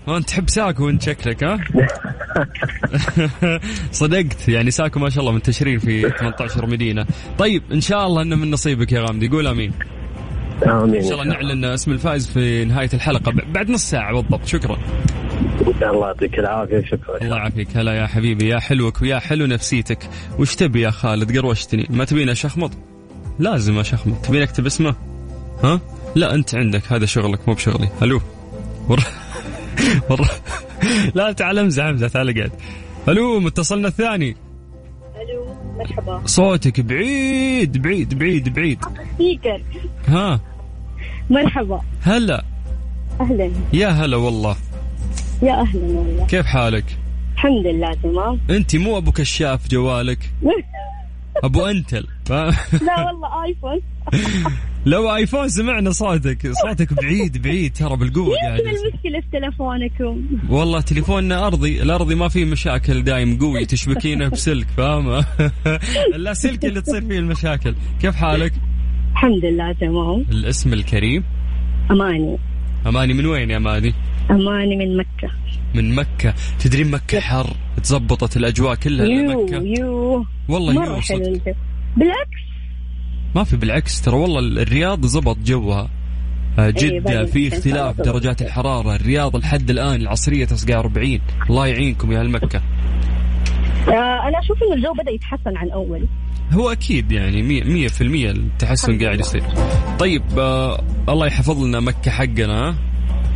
وانت 0.06 0.28
تحب 0.28 0.48
ساكو 0.50 0.88
انت 0.88 1.02
شكلك 1.02 1.44
ها؟ 1.44 1.58
صدقت 3.92 4.48
يعني 4.48 4.70
ساكو 4.70 5.00
ما 5.00 5.10
شاء 5.10 5.20
الله 5.20 5.32
منتشرين 5.32 5.78
في 5.78 6.10
18 6.10 6.66
مدينة. 6.66 7.06
طيب 7.38 7.62
إن 7.72 7.80
شاء 7.80 8.06
الله 8.06 8.22
إنه 8.22 8.36
من 8.36 8.50
نصيبك 8.50 8.92
يا 8.92 9.00
غامدي 9.00 9.28
قول 9.28 9.46
آمين. 9.46 9.72
آمين 10.66 10.94
إن 10.94 11.02
شاء 11.08 11.22
الله 11.22 11.24
نعلن 11.34 11.64
اسم 11.64 11.92
الفائز 11.92 12.26
في 12.30 12.64
نهاية 12.64 12.88
الحلقة 12.94 13.32
بعد 13.52 13.70
نص 13.70 13.90
ساعة 13.90 14.12
بالضبط 14.20 14.46
شكرا. 14.46 14.78
الله 15.82 16.06
يعطيك 16.06 16.38
العافية. 16.38 16.84
شكرا. 16.84 17.22
الله 17.22 17.36
يعافيك. 17.36 17.76
هلا 17.76 17.94
يا 17.94 18.06
حبيبي 18.06 18.48
يا 18.48 18.58
حلوك 18.58 19.02
ويا 19.02 19.18
حلو 19.18 19.46
نفسيتك. 19.46 19.98
وش 20.38 20.54
تبي 20.54 20.80
يا 20.80 20.90
خالد؟ 20.90 21.38
قروشتني 21.38 21.86
ما 21.90 22.04
تبيني 22.04 22.32
اشخمط 22.32 22.70
لازم 23.38 23.78
اشخمط 23.78 24.26
تبيني 24.26 24.44
اكتب 24.44 24.66
اسمه؟ 24.66 24.94
ها؟ 25.64 25.80
لا 26.14 26.34
انت 26.34 26.54
عندك. 26.54 26.92
هذا 26.92 27.06
شغلك 27.06 27.48
مو 27.48 27.54
بشغلي. 27.54 27.88
ألو. 28.02 28.20
ور... 28.88 29.00
ور... 30.10 30.28
لا 31.14 31.32
تعال 31.32 31.58
امزح 31.58 31.84
امزح. 31.84 32.08
تعال 32.08 32.34
قاعد 32.34 32.52
ألو 33.08 33.40
متصلنا 33.40 33.88
الثاني. 33.88 34.36
ألو 35.16 35.54
مرحبا. 35.78 36.22
صوتك 36.26 36.80
بعيد 36.80 37.82
بعيد 37.82 38.18
بعيد 38.18 38.54
بعيد. 38.54 38.84
سبيكر. 39.14 39.62
ها. 40.08 40.40
مرحبا. 41.30 41.80
هلا. 42.02 42.44
أهلا. 43.20 43.50
يا 43.72 43.88
هلا 43.88 44.16
والله. 44.16 44.56
يا 45.42 45.60
أهلا 45.60 45.82
والله. 45.84 46.26
كيف 46.26 46.46
حالك؟ 46.46 46.84
الحمد 47.34 47.66
لله 47.66 47.94
تمام. 47.94 48.40
أنت 48.50 48.76
مو 48.76 48.98
أبو 48.98 49.12
كشاف 49.12 49.68
جوالك؟ 49.68 50.30
أبو 51.44 51.66
أنتل 51.66 52.06
ف... 52.24 52.32
لا 52.32 52.50
والله 53.06 53.44
آيفون. 53.44 53.80
لو 54.86 55.14
آيفون 55.14 55.48
سمعنا 55.48 55.90
صوتك 55.90 56.52
صوتك 56.52 56.92
بعيد 56.92 57.42
بعيد 57.42 57.72
ترى 57.72 57.96
بالقوة 57.96 58.36
قاعد. 58.42 58.58
يصير. 58.60 58.70
المشكلة 58.70 59.20
في 59.20 59.26
تلفونكم. 59.32 60.26
والله 60.50 60.80
تليفوننا 60.80 61.46
أرضي 61.46 61.82
الأرضي 61.82 62.14
ما 62.14 62.28
فيه 62.28 62.44
مشاكل 62.44 63.04
دايم 63.04 63.38
قوي 63.38 63.64
تشبكينه 63.66 64.28
بسلك 64.28 64.66
فاهمه 64.76 65.24
لا 66.16 66.34
سلك 66.34 66.64
اللي 66.64 66.80
تصير 66.80 67.00
فيه 67.00 67.18
المشاكل. 67.18 67.74
كيف 68.00 68.14
حالك؟ 68.16 68.52
الحمد 69.12 69.44
لله 69.44 69.72
تمام. 69.72 70.24
الاسم 70.30 70.72
الكريم؟ 70.72 71.24
أماني. 71.90 72.38
أماني 72.86 73.12
من 73.14 73.26
وين 73.26 73.50
يا 73.50 73.56
أماني؟ 73.56 73.94
أماني 74.30 74.76
من 74.76 74.96
مكة. 74.96 75.30
من 75.74 75.94
مكة. 75.94 76.34
تدرين 76.60 76.90
مكة 76.90 77.20
حر؟ 77.20 77.56
تزبطت 77.82 78.36
الأجواء 78.36 78.74
كلها 78.74 79.06
يو 79.06 79.42
لمكة 79.42 79.56
يو. 79.80 80.26
والله 80.48 80.72
مرة 80.72 80.94
يو 80.94 81.00
حلو. 81.00 81.40
بالعكس. 81.96 82.44
ما 83.34 83.44
في 83.44 83.56
بالعكس 83.56 84.00
ترى 84.02 84.16
والله 84.16 84.62
الرياض 84.62 85.06
زبط 85.06 85.38
جوها. 85.38 85.90
آه، 86.58 86.70
جدة 86.70 86.98
بعدين 86.98 87.26
في 87.26 87.48
اختلاف. 87.48 88.00
درجات 88.00 88.42
الحرارة. 88.42 88.94
الرياض 88.96 89.36
لحد 89.36 89.70
الآن 89.70 90.00
العصرية 90.00 90.44
تسقى 90.44 90.74
40 90.74 91.20
الله 91.50 91.66
يعينكم 91.66 92.12
يا 92.12 92.20
هالمكة 92.20 92.62
آه 93.88 94.28
أنا 94.28 94.38
أشوف 94.38 94.62
إنه 94.62 94.74
الجو 94.74 94.92
بدأ 94.92 95.10
يتحسن 95.10 95.56
عن 95.56 95.70
أول. 95.70 96.06
هو 96.52 96.72
أكيد 96.72 97.12
يعني 97.12 97.42
مية, 97.42 97.64
مية 97.64 97.88
في 97.88 98.00
المية 98.00 98.30
التحسن 98.30 98.88
الحمد 98.92 99.04
قاعد. 99.04 99.20
يصير. 99.20 99.42
طيب 99.98 100.22
آه 100.38 100.82
الله 101.08 101.26
يحفظ 101.26 101.64
لنا 101.64 101.80
مكة 101.80 102.10
حقنا؟ 102.10 102.74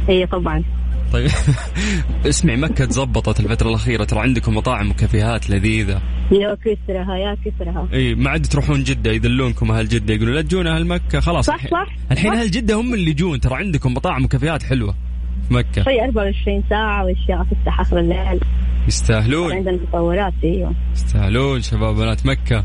اي 0.09 0.27
طبعا. 0.27 0.64
طيب. 1.12 1.31
اسمعي 2.29 2.57
مكة 2.57 2.85
تزبطت 2.85 3.40
الفترة 3.40 3.68
الأخيرة. 3.68 4.05
ترى 4.05 4.21
عندكم 4.21 4.55
مطاعم 4.57 4.90
وكافيهات 4.90 5.51
لذيذة. 5.51 6.01
يا 6.33 6.55
كسرها 6.55 7.16
يا 7.16 7.37
كسرها. 7.44 7.88
إي 7.92 8.14
ما 8.14 8.31
عاد 8.31 8.47
تروحون 8.47 8.83
جدة 8.85 9.11
يذلونكم 9.12 9.71
أهل 9.71 9.88
جدة. 9.88 10.14
يقولون 10.14 10.35
لا 10.35 10.42
تجون 10.42 10.66
أهل 10.66 10.87
مكة. 10.87 11.21
خلاص 11.21 11.47
صح 11.47 11.55
الحين- 11.55 11.71
صح 11.71 11.87
الحين. 12.12 12.33
أهل 12.33 12.51
جدة 12.51 12.75
هم 12.75 12.94
اللي 12.94 13.11
يجون. 13.11 13.40
ترى 13.40 13.55
عندكم 13.55 13.94
مطاعم 13.94 14.25
وكافيهات 14.25 14.62
حلوة 14.62 14.94
في 15.49 15.55
مكة. 15.55 15.83
شيء 15.83 16.05
24 16.05 16.62
ساعة 16.71 17.05
وأشياء 17.05 17.47
تفتح 17.51 17.81
اخر 17.81 17.99
الليل 17.99 18.40
يستاهلون. 18.88 19.53
عندنا 19.53 19.77
تطورات 19.77 20.33
إيوه. 20.44 20.73
يستاهلون 20.94 21.61
شباب 21.62 21.94
بنات 21.97 22.27
مكة. 22.27 22.64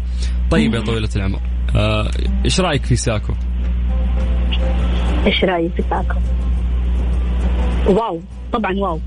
طيب 0.52 0.74
يا 0.74 0.80
طويلة 0.82 1.10
العمر. 1.16 1.40
آه، 1.76 2.12
إيش 2.46 2.60
رأيك 2.60 2.86
في 2.86 2.96
ساكو؟ 2.96 3.34
إيش 5.26 5.44
رأيك 5.44 5.72
في 5.76 5.84
ساكو؟ 5.90 6.20
wow 7.88 8.22
طبعا 8.54 8.80
wow. 8.80 9.00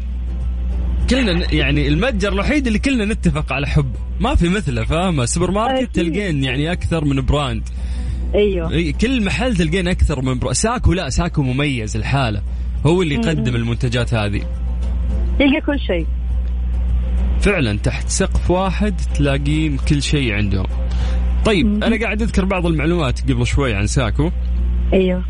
كلنا 1.10 1.54
يعني 1.54 1.88
المتجر 1.88 2.32
الوحيد 2.32 2.66
اللي 2.66 2.78
كلنا 2.78 3.04
نتفق 3.04 3.52
على 3.52 3.66
حبه 3.66 3.98
ما 4.20 4.34
في 4.34 4.48
مثله 4.48 4.84
فاهمة؟ 4.84 5.24
سوبر 5.24 5.50
ماركت. 5.50 5.94
تلقين 5.94 6.44
يعني 6.44 6.72
أكثر 6.72 7.04
من 7.04 7.26
براند. 7.26 7.68
أيوه. 8.34 8.90
كل 9.00 9.24
محل 9.24 9.56
تلقين 9.56 9.88
أكثر 9.88 10.22
من 10.22 10.38
براند. 10.38 10.54
ساكو 10.54 10.92
لا 10.92 11.10
ساكو 11.10 11.42
مميز 11.42 11.96
الحالة. 11.96 12.42
هو 12.86 13.02
اللي 13.02 13.14
يقدم 13.14 13.56
المنتجات 13.56 14.14
هذه. 14.14 14.42
تلقى 15.38 15.60
كل 15.66 15.80
شيء. 15.80 16.06
فعلا 17.40 17.78
تحت 17.78 18.08
سقف 18.08 18.50
واحد 18.50 19.00
تلاقين 19.14 19.76
كل 19.76 20.02
شيء 20.02 20.32
عندهم. 20.32 20.66
طيب 21.44 21.84
أنا 21.84 22.00
قاعد 22.00 22.22
أذكر 22.22 22.44
بعض 22.44 22.66
المعلومات 22.66 23.32
قبل 23.32 23.46
شوي 23.46 23.74
عن 23.74 23.86
ساكو. 23.86 24.30
أيوه. 24.92 25.24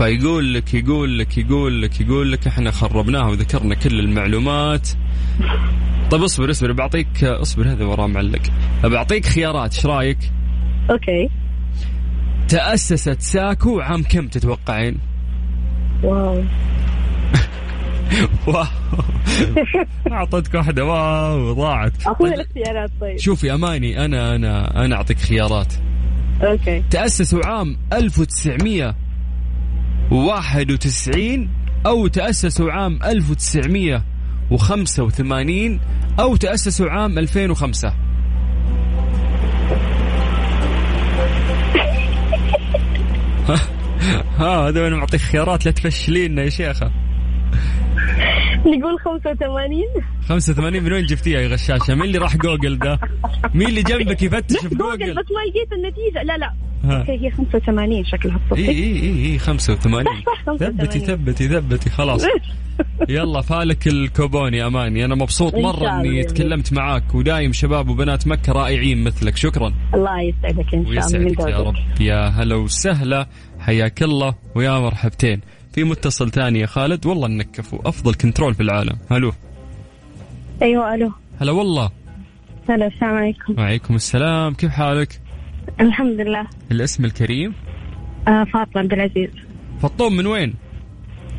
فيقول 0.00 0.54
لك 0.54 0.74
يقول 0.74 1.18
لك 1.18 1.38
يقول 1.38 1.82
لك 1.82 2.00
يقول 2.00 2.32
لك 2.32 2.46
إحنا 2.46 2.70
خربناها 2.70 3.30
وذكرنا 3.30 3.74
كل 3.74 4.00
المعلومات. 4.00 4.88
طيب 6.10 6.22
اصبر 6.22 6.50
اصبر 6.50 6.72
بعطيك 6.72 7.24
اصبر 7.24 7.68
هذا 7.68 7.84
وراه 7.84 8.06
معلق. 8.06 8.40
بعطيك 8.84 9.26
خيارات 9.26 9.74
إيش 9.74 9.86
رأيك؟ 9.86 10.18
أوكي. 10.90 11.30
تأسست 12.48 13.20
ساكو 13.20 13.80
عام 13.80 14.02
كم 14.02 14.28
تتوقعين؟ 14.28 14.98
wow. 16.02 16.44
wow. 18.46 18.66
اعطيتك 20.12 20.54
واحدة. 20.54 20.84
wow 20.84 21.52
ضاعت. 21.52 22.06
اعطيني 22.06 22.34
الاختيارات 22.34 22.90
طيب. 23.00 23.18
شوفي 23.18 23.54
أماني 23.54 24.04
أنا 24.04 24.34
أنا 24.34 24.84
أنا 24.84 24.96
أعطيك 24.96 25.18
خيارات. 25.18 25.74
okay. 26.42 26.82
تأسسوا 26.90 27.46
عام 27.46 27.76
1991 30.10 31.48
أو 31.86 32.06
تأسسوا 32.06 32.72
عام 32.72 32.98
1985 33.04 35.80
أو 36.20 36.36
تأسسوا 36.36 36.90
عام 36.90 37.18
2005 37.18 37.88
ها 44.38 44.68
هذا 44.68 44.86
أنا 44.86 44.96
معطيك 44.96 45.20
خيارات 45.20 45.66
لا 45.66 45.72
تفشلينا 45.72 46.42
يا 46.42 46.50
شيخة 46.50 46.92
نقول 48.66 48.98
85 49.04 49.82
85 50.28 50.82
من 50.82 50.92
وين 50.92 51.06
جبتيها 51.06 51.40
يا 51.40 51.48
غشاشة؟ 51.48 51.94
مين 51.94 52.04
اللي 52.04 52.18
راح 52.18 52.36
جوجل 52.36 52.78
ده؟ 52.78 53.00
مين 53.54 53.68
اللي 53.68 53.82
جنبك 53.82 54.22
يفتش 54.22 54.56
في 54.56 54.74
جوجل؟ 54.74 55.14
بس 55.14 55.26
ما 55.30 55.40
لقيت 55.50 55.72
النتيجة 55.72 56.22
لا 56.22 56.36
لا 56.36 56.54
هي 56.84 57.30
85 57.30 58.04
شكلها 58.04 58.40
تصدق 58.50 58.58
إي 58.58 58.68
إي 58.68 59.32
إي 59.32 59.38
85 59.38 60.04
صح 60.04 60.10
صح 60.26 60.42
85 60.46 60.76
ثبتي 60.76 60.98
ثبتي 61.00 61.48
ثبتي 61.48 61.90
خلاص. 61.90 62.24
يلا 63.08 63.40
فالك 63.40 63.88
الكوبون 63.88 64.54
يا 64.54 64.66
أماني. 64.66 65.04
أنا 65.04 65.14
مبسوط 65.14 65.54
مرة. 65.54 66.00
إني 66.00 66.24
تكلمت 66.24 66.72
معاك 66.72 67.14
ودايم 67.14 67.52
شباب 67.52 67.88
وبنات 67.88 68.26
مكة 68.26 68.52
رائعين 68.52 69.04
مثلك. 69.04 69.36
شكرا. 69.36 69.72
الله 69.94 70.20
يسعدك 70.20 70.74
إن 70.74 70.84
شاء 70.84 71.06
الله 71.06 71.18
ويسعدك 71.18 71.40
يا. 71.40 71.58
رب. 71.58 71.74
يا 72.00 72.28
هلا 72.28 72.54
وسهلا. 72.54 73.26
حياك 73.58 74.02
الله 74.02 74.34
ويا 74.54 74.78
مرحبتين. 74.78 75.40
في 75.72 75.84
متصل 75.84 76.30
ثاني 76.30 76.60
يا 76.60 76.66
خالد؟ 76.66 77.06
والله 77.06 77.26
إنك 77.26 77.50
كفو. 77.50 77.80
أفضل 77.84 78.14
كنترول 78.14 78.54
في 78.54 78.62
العالم. 78.62 78.98
هلو. 79.10 79.32
أيوه 80.62 80.94
ألو. 80.94 81.12
هلا 81.40 81.52
والله. 81.52 81.90
هلا 82.68 82.86
السلام 82.86 83.14
عليكم. 83.14 83.54
وعليكم 83.58 83.94
السلام. 83.94 84.54
كيف 84.54 84.70
حالك؟ 84.70 85.20
الحمد 85.80 86.20
لله 86.20 86.46
الاسم 86.72 87.04
الكريم؟ 87.04 87.54
آه 88.28 88.44
فاطمة 88.44 88.82
عبد 88.82 88.92
العزيز. 88.92 89.30
فطوم 89.82 90.16
من 90.16 90.26
وين؟ 90.26 90.54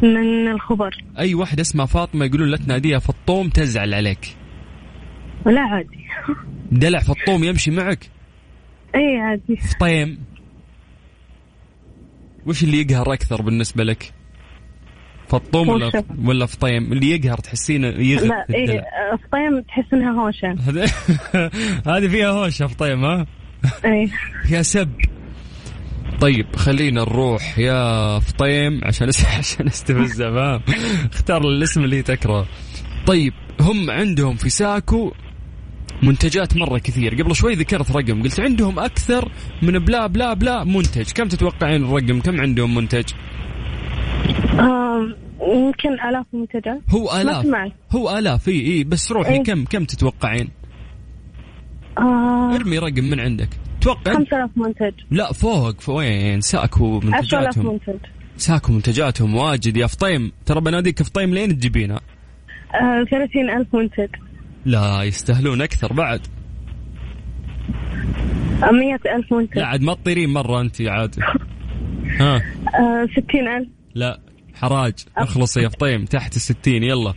من 0.01 0.47
الخبر. 0.47 1.03
أي 1.19 1.33
واحدة 1.35 1.61
اسمها 1.61 1.85
فاطمة 1.85 2.25
يقولون 2.25 2.49
لا 2.49 2.57
تناديها 2.57 2.99
فطوم 2.99 3.49
تزعل 3.49 3.93
عليك. 3.93 4.35
ولا 5.45 5.61
عادي. 5.61 6.05
دلع 6.71 6.99
فطوم 6.99 7.43
يمشي 7.43 7.71
معك؟ 7.71 8.09
إي 8.95 9.17
عادي. 9.17 9.55
فطيم. 9.57 10.17
وش 12.45 12.63
اللي 12.63 12.81
يقهر 12.81 13.13
أكثر 13.13 13.41
بالنسبة 13.41 13.83
لك؟ 13.83 14.13
فطوم 15.27 15.69
ولا؟ 15.69 16.03
ولا 16.25 16.45
فطيم؟ 16.45 16.93
اللي 16.93 17.11
يقهر 17.11 17.37
تحسينه 17.37 17.87
يغث 17.87 18.23
لا 18.23 18.35
آه، 18.49 19.15
فطيم 19.15 19.61
تحس 19.61 19.93
إنها 19.93 20.11
هوشة. 20.21 20.51
هذا- 20.51 20.85
هذه 21.97 22.07
فيها 22.07 22.29
هوشة 22.29 22.67
فطيم 22.67 23.05
ها؟ 23.05 23.25
اي 23.85 24.09
فيها 24.45 24.61
سب. 24.61 24.89
طيب 26.21 26.55
خلينا 26.55 27.01
نروح 27.01 27.59
يا 27.59 28.19
فطيم 28.19 28.81
عشان. 28.83 29.07
عشان 29.39 29.67
استفزها 29.67 30.31
فاهم 30.31 30.61
اختار 31.13 31.41
الاسم 31.41 31.83
اللي 31.83 32.01
تكره. 32.01 32.47
طيب 33.05 33.33
هم 33.59 33.91
عندهم 33.91 34.35
في 34.35 34.49
ساكو 34.49 35.11
منتجات 36.03 36.57
مرة 36.57 36.77
كثير. 36.77 37.21
قبل 37.21 37.35
شوي 37.35 37.53
ذكرت 37.53 37.91
رقم. 37.91 38.23
قلت 38.23 38.39
عندهم 38.39 38.79
أكثر 38.79 39.31
من 39.61 39.79
بلا 39.79 40.07
بلا 40.07 40.33
بلا 40.33 40.63
منتج. 40.63 41.11
كم 41.11 41.27
تتوقعين 41.27 41.83
الرقم؟ 41.83 42.21
كم 42.21 42.41
عندهم 42.41 42.75
منتج؟ 42.75 43.05
آه، 44.59 45.15
يمكن 45.41 45.93
آلاف 46.09 46.25
منتجات. 46.33 46.81
هو 46.89 47.21
آلاف. 47.21 47.71
هو 47.91 48.17
آلاف. 48.17 48.47
إي 48.47 48.61
إي 48.61 48.83
بس 48.83 49.11
روحي 49.11 49.33
إيه. 49.33 49.43
كم 49.43 49.65
كم 49.65 49.85
تتوقعين؟ 49.85 50.60
آه 52.01 52.55
ارمي 52.55 52.77
رقم 52.77 53.03
من 53.03 53.19
عندك. 53.19 53.49
توقع؟ 53.81 54.13
5000 54.13 54.49
منتج. 54.55 54.93
لا 55.11 55.33
فوق 55.33 55.89
وين 55.89 56.41
ساكو 56.41 56.97
10000 56.97 57.05
منتجاتهم 57.05 57.73
منتج. 57.73 58.05
ساكو 58.37 58.73
منتجاتهم 58.73 59.35
واجد 59.35 59.77
يا 59.77 59.87
فطيم. 59.87 60.31
ترى 60.45 60.61
بناديك 60.61 61.03
فطيم 61.03 61.33
لين 61.33 61.59
تجيبينها 61.59 61.99
آه 62.75 63.03
30000 63.11 63.67
منتج. 63.75 64.09
لا 64.65 65.03
يستاهلون 65.03 65.61
أكثر 65.61 65.93
بعد. 65.93 66.21
آه 68.63 68.71
100000 68.71 69.33
منتج. 69.33 69.57
لا 69.57 69.65
عاد 69.65 69.81
ما 69.81 69.93
تطيرين 69.93 70.29
مرة 70.29 70.61
أنت 70.61 70.81
عاد. 70.81 71.15
ها؟ 72.19 72.35
آه 72.35 73.07
60000 73.15 73.67
لا 73.95 74.19
حراج. 74.53 74.93
اخلصي 75.17 75.61
يا 75.61 75.69
فطيم 75.69 76.05
تحت 76.05 76.35
الستين 76.35 76.83
يلا. 76.83 77.13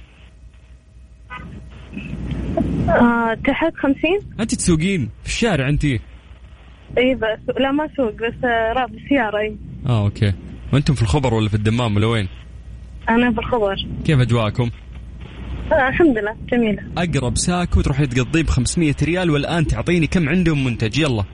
آه 2.88 3.34
تحت 3.46 3.74
50 3.76 3.96
أنت 4.40 4.54
تسوقين 4.54 5.08
في 5.22 5.28
الشارع 5.28 5.68
أنت؟ 5.68 5.84
إي 5.84 7.14
بس 7.14 7.56
لا 7.60 7.72
ما 7.72 7.86
أسوق 7.86 8.12
بس 8.12 8.44
آه 8.44 8.72
راب 8.72 8.90
سيارة 9.08 9.38
إي. 9.38 9.56
آه 9.86 10.04
okay. 10.04 10.32
وأنتم 10.72 10.94
في 10.94 11.02
الخبر 11.02 11.34
ولا 11.34 11.48
في 11.48 11.54
الدمام 11.54 11.96
ولا 11.96 12.06
وين؟ 12.06 12.28
أنا 13.08 13.32
في 13.32 13.38
الخبر. 13.38 13.76
كيف 14.04 14.20
أجواءكم؟ 14.20 14.70
آه 15.72 15.88
الحمد 15.88 16.18
لله 16.18 16.36
جميلة. 16.52 16.82
أقرب 16.98 17.36
ساكو 17.36 17.80
تروحي 17.80 18.06
تقضيه 18.06 18.42
ب 18.42 18.48
500 18.48 18.94
ريال 19.02 19.30
والآن 19.30 19.66
تعطيني 19.66 20.06
كم 20.06 20.28
عندهم 20.28 20.64
منتج؟ 20.64 20.98
يلا. 20.98 21.24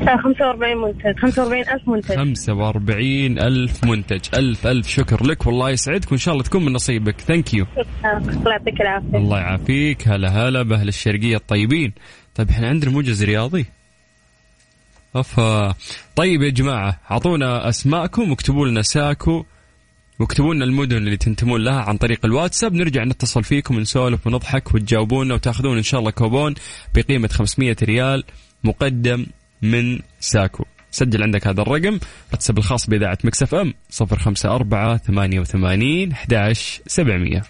45 0.00 0.76
منتج. 0.76 1.18
45000 1.18 1.88
منتج. 1.88 2.14
45 2.16 3.38
ألف 3.38 3.84
منتج. 3.84 4.20
ألف 4.34 4.66
ألف 4.66 4.88
شكر 4.88 5.26
لك. 5.26 5.46
والله 5.46 5.70
يسعدك 5.70 6.12
وإن 6.12 6.18
شاء 6.18 6.34
الله 6.34 6.44
تكون 6.44 6.64
من 6.64 6.72
نصيبك. 6.72 7.20
thank 7.20 7.54
you 7.54 7.66
الله 8.04 8.52
يعطيك 8.52 8.80
العافية. 8.80 9.18
الله 9.18 9.38
يعافيك. 9.38 10.08
هلا 10.08 10.28
هلا 10.28 10.62
بأهل 10.62 10.88
الشرقية 10.88 11.36
الطيبين. 11.36 11.92
طيب 12.34 12.50
إحنا 12.50 12.68
عندنا 12.68 12.90
موجز 12.90 13.24
رياضي. 13.24 13.66
أفا. 15.16 15.74
طيب 16.16 16.42
يا 16.42 16.50
جماعة 16.50 17.00
أعطونا 17.10 17.68
أسماءكم 17.68 18.30
واكتبوا 18.30 18.66
لنا 18.66 18.82
ساكو. 18.82 19.44
واكتبوا 20.20 20.54
لنا 20.54 20.64
المدن 20.64 20.96
اللي 20.96 21.16
تنتمون 21.16 21.60
لها 21.60 21.80
عن 21.80 21.96
طريق 21.96 22.24
الواتساب. 22.24 22.74
نرجع 22.74 23.04
نتصل 23.04 23.44
فيكم 23.44 23.76
ونسولف 23.76 24.26
ونضحك 24.26 24.74
وتجاوبونا 24.74 25.34
وتأخذون 25.34 25.76
إن 25.76 25.82
شاء 25.82 26.00
الله 26.00 26.10
كوبون 26.10 26.54
بقيمة 26.94 27.28
500 27.28 27.76
ريال 27.82 28.24
مقدم. 28.64 29.26
من 29.64 29.98
ساكو. 30.20 30.64
سجل 30.90 31.22
عندك 31.22 31.46
هذا 31.46 31.62
الرقم 31.62 31.98
واتساب 32.32 32.58
الخاص 32.58 32.86
بإذاعة 32.86 33.18
ميكس 33.24 33.44
أف 33.44 33.54
أم 33.54 33.74
054 34.00 34.98
88 34.98 36.12
11 36.12 36.82
700 36.86 37.42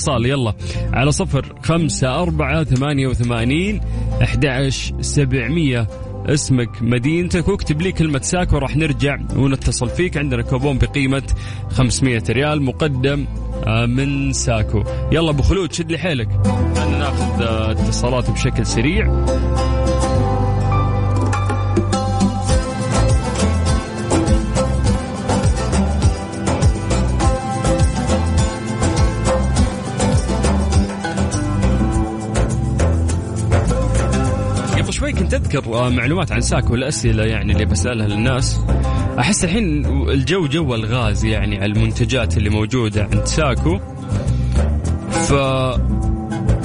اتصال. 0.00 0.26
يلا 0.26 0.54
على 0.92 1.12
صفر 1.12 1.54
خمسة 1.62 2.22
أربعة 2.22 2.64
ثمانية 2.64 3.06
وثمانين 3.06 3.80
أحد 4.22 4.68
سبعمية. 5.00 5.86
اسمك 6.26 6.82
مدينتك 6.82 7.48
واكتب 7.48 7.82
لي 7.82 7.92
كلمة 7.92 8.18
ساكو 8.18 8.58
راح 8.58 8.76
نرجع 8.76 9.18
ونتصل 9.36 9.88
فيك. 9.88 10.16
عندنا 10.16 10.42
كوبون 10.42 10.78
بقيمة 10.78 11.22
500 11.70 12.22
ريال 12.30 12.62
مقدم 12.62 13.26
آه، 13.66 13.86
من 13.86 14.32
ساكو. 14.32 14.82
يلا 15.12 15.30
أبو 15.30 15.42
خلود 15.42 15.72
شد 15.72 15.90
لي 15.90 15.98
حيلك 15.98 16.28
خلينا 16.76 16.98
ناخذ 16.98 17.42
آه، 17.42 17.70
اتصالات 17.70 18.30
بشكل 18.30 18.66
سريع؟ 18.66 19.24
اذكر 35.34 35.74
آه، 35.74 35.88
معلومات 35.88 36.32
عن 36.32 36.40
ساكو 36.40 36.74
الأسئلة 36.74 37.24
يعني 37.24 37.52
اللي 37.52 37.64
بسألها 37.64 38.08
للناس. 38.08 38.60
أحس 39.18 39.44
الحين 39.44 39.86
الجو 40.10 40.46
جو 40.46 40.74
الغاز 40.74 41.24
يعني 41.24 41.56
على 41.56 41.72
المنتجات 41.72 42.36
اللي 42.36 42.50
موجودة 42.50 43.02
عند 43.02 43.24
ساكو. 43.24 43.78
ف 45.10 45.32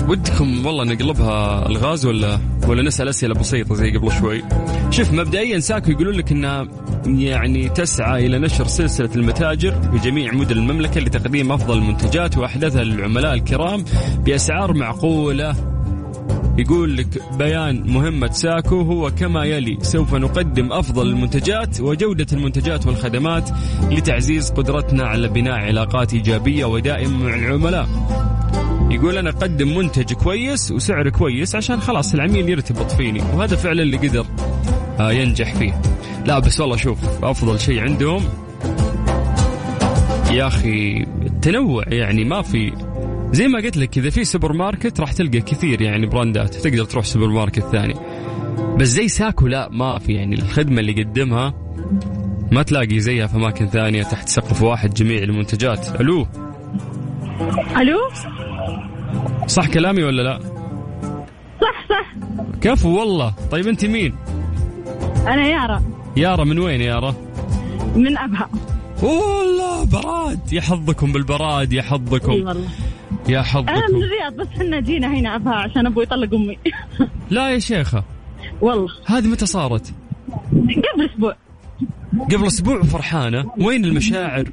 ودكم 0.09 0.65
والله 0.65 0.83
نقلبها 0.83 1.67
الغاز 1.69 2.05
ولا 2.05 2.39
ولا 2.67 2.83
نسأل 2.83 3.07
أسئلة 3.09 3.33
بسيطة 3.33 3.75
زي 3.75 3.91
قبل 3.97 4.11
شوي. 4.11 4.43
شوف 4.91 5.13
مبدئيا 5.13 5.59
ساكو 5.59 5.91
يقولون 5.91 6.15
لك 6.15 6.31
إنها 6.31 6.67
يعني 7.05 7.69
تسعى 7.69 8.25
إلى 8.25 8.39
نشر 8.39 8.67
سلسلة 8.67 9.09
المتاجر 9.15 9.71
في 9.91 10.09
جميع 10.09 10.33
مدن 10.33 10.57
المملكة 10.57 11.01
لتقديم 11.01 11.51
أفضل 11.51 11.77
المنتجات 11.77 12.37
وأحدثها 12.37 12.83
للعملاء 12.83 13.33
الكرام 13.33 13.85
بأسعار 14.25 14.73
معقولة. 14.73 15.74
يقول 16.57 16.97
لك 16.97 17.07
بيان 17.37 17.83
مهمة 17.87 18.31
ساكو 18.31 18.81
هو 18.81 19.11
كما 19.11 19.43
يلي 19.45 19.77
سوف 19.81 20.13
نقدم 20.13 20.71
أفضل 20.71 21.07
المنتجات 21.07 21.81
وجودة 21.81 22.25
المنتجات 22.33 22.85
والخدمات 22.87 23.49
لتعزيز 23.91 24.49
قدرتنا 24.51 25.03
على 25.07 25.27
بناء 25.27 25.53
علاقات 25.53 26.13
إيجابية 26.13 26.65
ودائمة 26.65 27.23
مع 27.29 27.35
العملاء. 27.35 27.87
يقول 28.91 29.17
أنا 29.17 29.29
أقدم 29.29 29.77
منتج 29.77 30.13
كويس 30.13 30.71
وسعر 30.71 31.09
كويس 31.09 31.55
عشان 31.55 31.79
خلاص 31.81 32.13
العميل 32.13 32.49
يرتبط 32.49 32.91
فيني 32.91 33.21
وهذا 33.33 33.55
فعلا 33.55 33.81
اللي 33.81 33.97
قدر 33.97 34.25
آه، 34.99 35.11
ينجح 35.11 35.55
فيه. 35.55 35.81
لا 36.25 36.39
بس 36.39 36.59
والله 36.59 36.75
شوف 36.75 37.23
أفضل 37.23 37.59
شيء 37.59 37.79
عندهم 37.79 38.23
يا 40.31 40.47
أخي 40.47 41.05
التنوع 41.25 41.83
يعني 41.87 42.23
ما 42.23 42.41
في 42.41 42.71
زي 43.35 43.47
ما 43.47 43.59
قلت 43.59 43.77
لك 43.77 43.97
إذا 43.97 44.09
في 44.09 44.23
سوبر 44.23 44.53
ماركت 44.53 44.99
راح 44.99 45.13
تلقى 45.13 45.41
كثير 45.41 45.81
يعني 45.81 46.05
براندات 46.05 46.55
تقدر 46.55 46.85
تروح 46.85 47.05
سوبر 47.05 47.27
ماركت 47.27 47.63
ثاني. 47.71 47.93
بس 48.77 48.87
زي 48.87 49.07
ساكو 49.07 49.47
لا 49.47 49.69
ما 49.71 49.99
في 49.99 50.13
يعني 50.13 50.35
الخدمة 50.35 50.79
اللي 50.79 51.01
يقدمها 51.01 51.53
ما 52.51 52.63
تلاقي 52.63 52.99
زيها 52.99 53.27
في 53.27 53.35
أماكن 53.35 53.67
ثانية 53.67 54.03
تحت 54.03 54.29
سقف 54.29 54.61
واحد 54.61 54.93
جميع 54.93 55.23
المنتجات. 55.23 56.01
ألو؟ 56.01 56.27
ألو؟ 57.77 57.97
صح 59.47 59.67
كلامي 59.67 60.03
ولا 60.03 60.21
لا؟ 60.21 60.39
صح 61.61 61.87
صح. 61.89 62.15
كفو 62.61 62.99
والله. 62.99 63.33
طيب 63.51 63.67
أنت 63.67 63.85
مين؟ 63.85 64.15
أنا 65.27 65.47
يارا. 65.47 65.83
يارا 66.17 66.43
من 66.43 66.59
وين 66.59 66.81
يارا؟ 66.81 67.15
من 67.95 68.17
أبها. 68.17 68.49
والله 69.03 69.85
براد 69.85 70.53
يا 70.53 70.61
حظكم 70.61 71.11
بالبراد 71.11 71.73
يا 71.73 71.81
حظكم. 71.81 72.31
والله. 72.31 72.69
يا 73.29 73.43
أنا 73.55 73.87
من 73.87 74.03
الرياض 74.03 74.33
بس 74.33 74.47
حنا 74.47 74.79
جينا 74.79 75.07
هنا 75.07 75.35
أبها 75.35 75.53
عشان 75.53 75.85
أبوي 75.85 76.03
يطلق 76.03 76.33
أمي. 76.33 76.57
لا 77.29 77.49
يا 77.49 77.59
شيخة. 77.59 78.03
والله. 78.61 78.87
هذه 79.05 79.27
متى 79.27 79.45
صارت؟ 79.45 79.93
قبل 80.51 81.05
أسبوع. 81.13 81.35
قبل 82.31 82.47
أسبوع 82.47 82.83
فرحانة. 82.83 83.51
وين 83.57 83.85
المشاعر؟ 83.85 84.51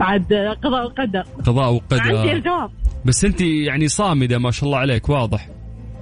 بعد 0.00 0.32
قضاء 0.64 0.84
وقدر. 0.84 1.24
قضاء 1.46 1.82
عندي 1.92 2.14
وقدر 2.14 2.32
الجواب. 2.32 2.70
بس 3.04 3.24
أنت 3.24 3.40
يعني 3.40 3.88
صامدة 3.88 4.38
ما 4.38 4.50
شاء 4.50 4.64
الله 4.64 4.78
عليك 4.78 5.08
واضح. 5.08 5.48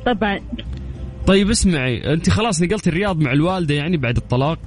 طبعا. 0.06 0.40
طيب 1.26 1.50
اسمعي 1.50 2.12
أنت 2.12 2.30
خلاص 2.30 2.62
نقلت 2.62 2.88
الرياض 2.88 3.20
مع 3.20 3.32
الوالدة 3.32 3.74
يعني 3.74 3.96
بعد 3.96 4.16
الطلاق؟ 4.16 4.58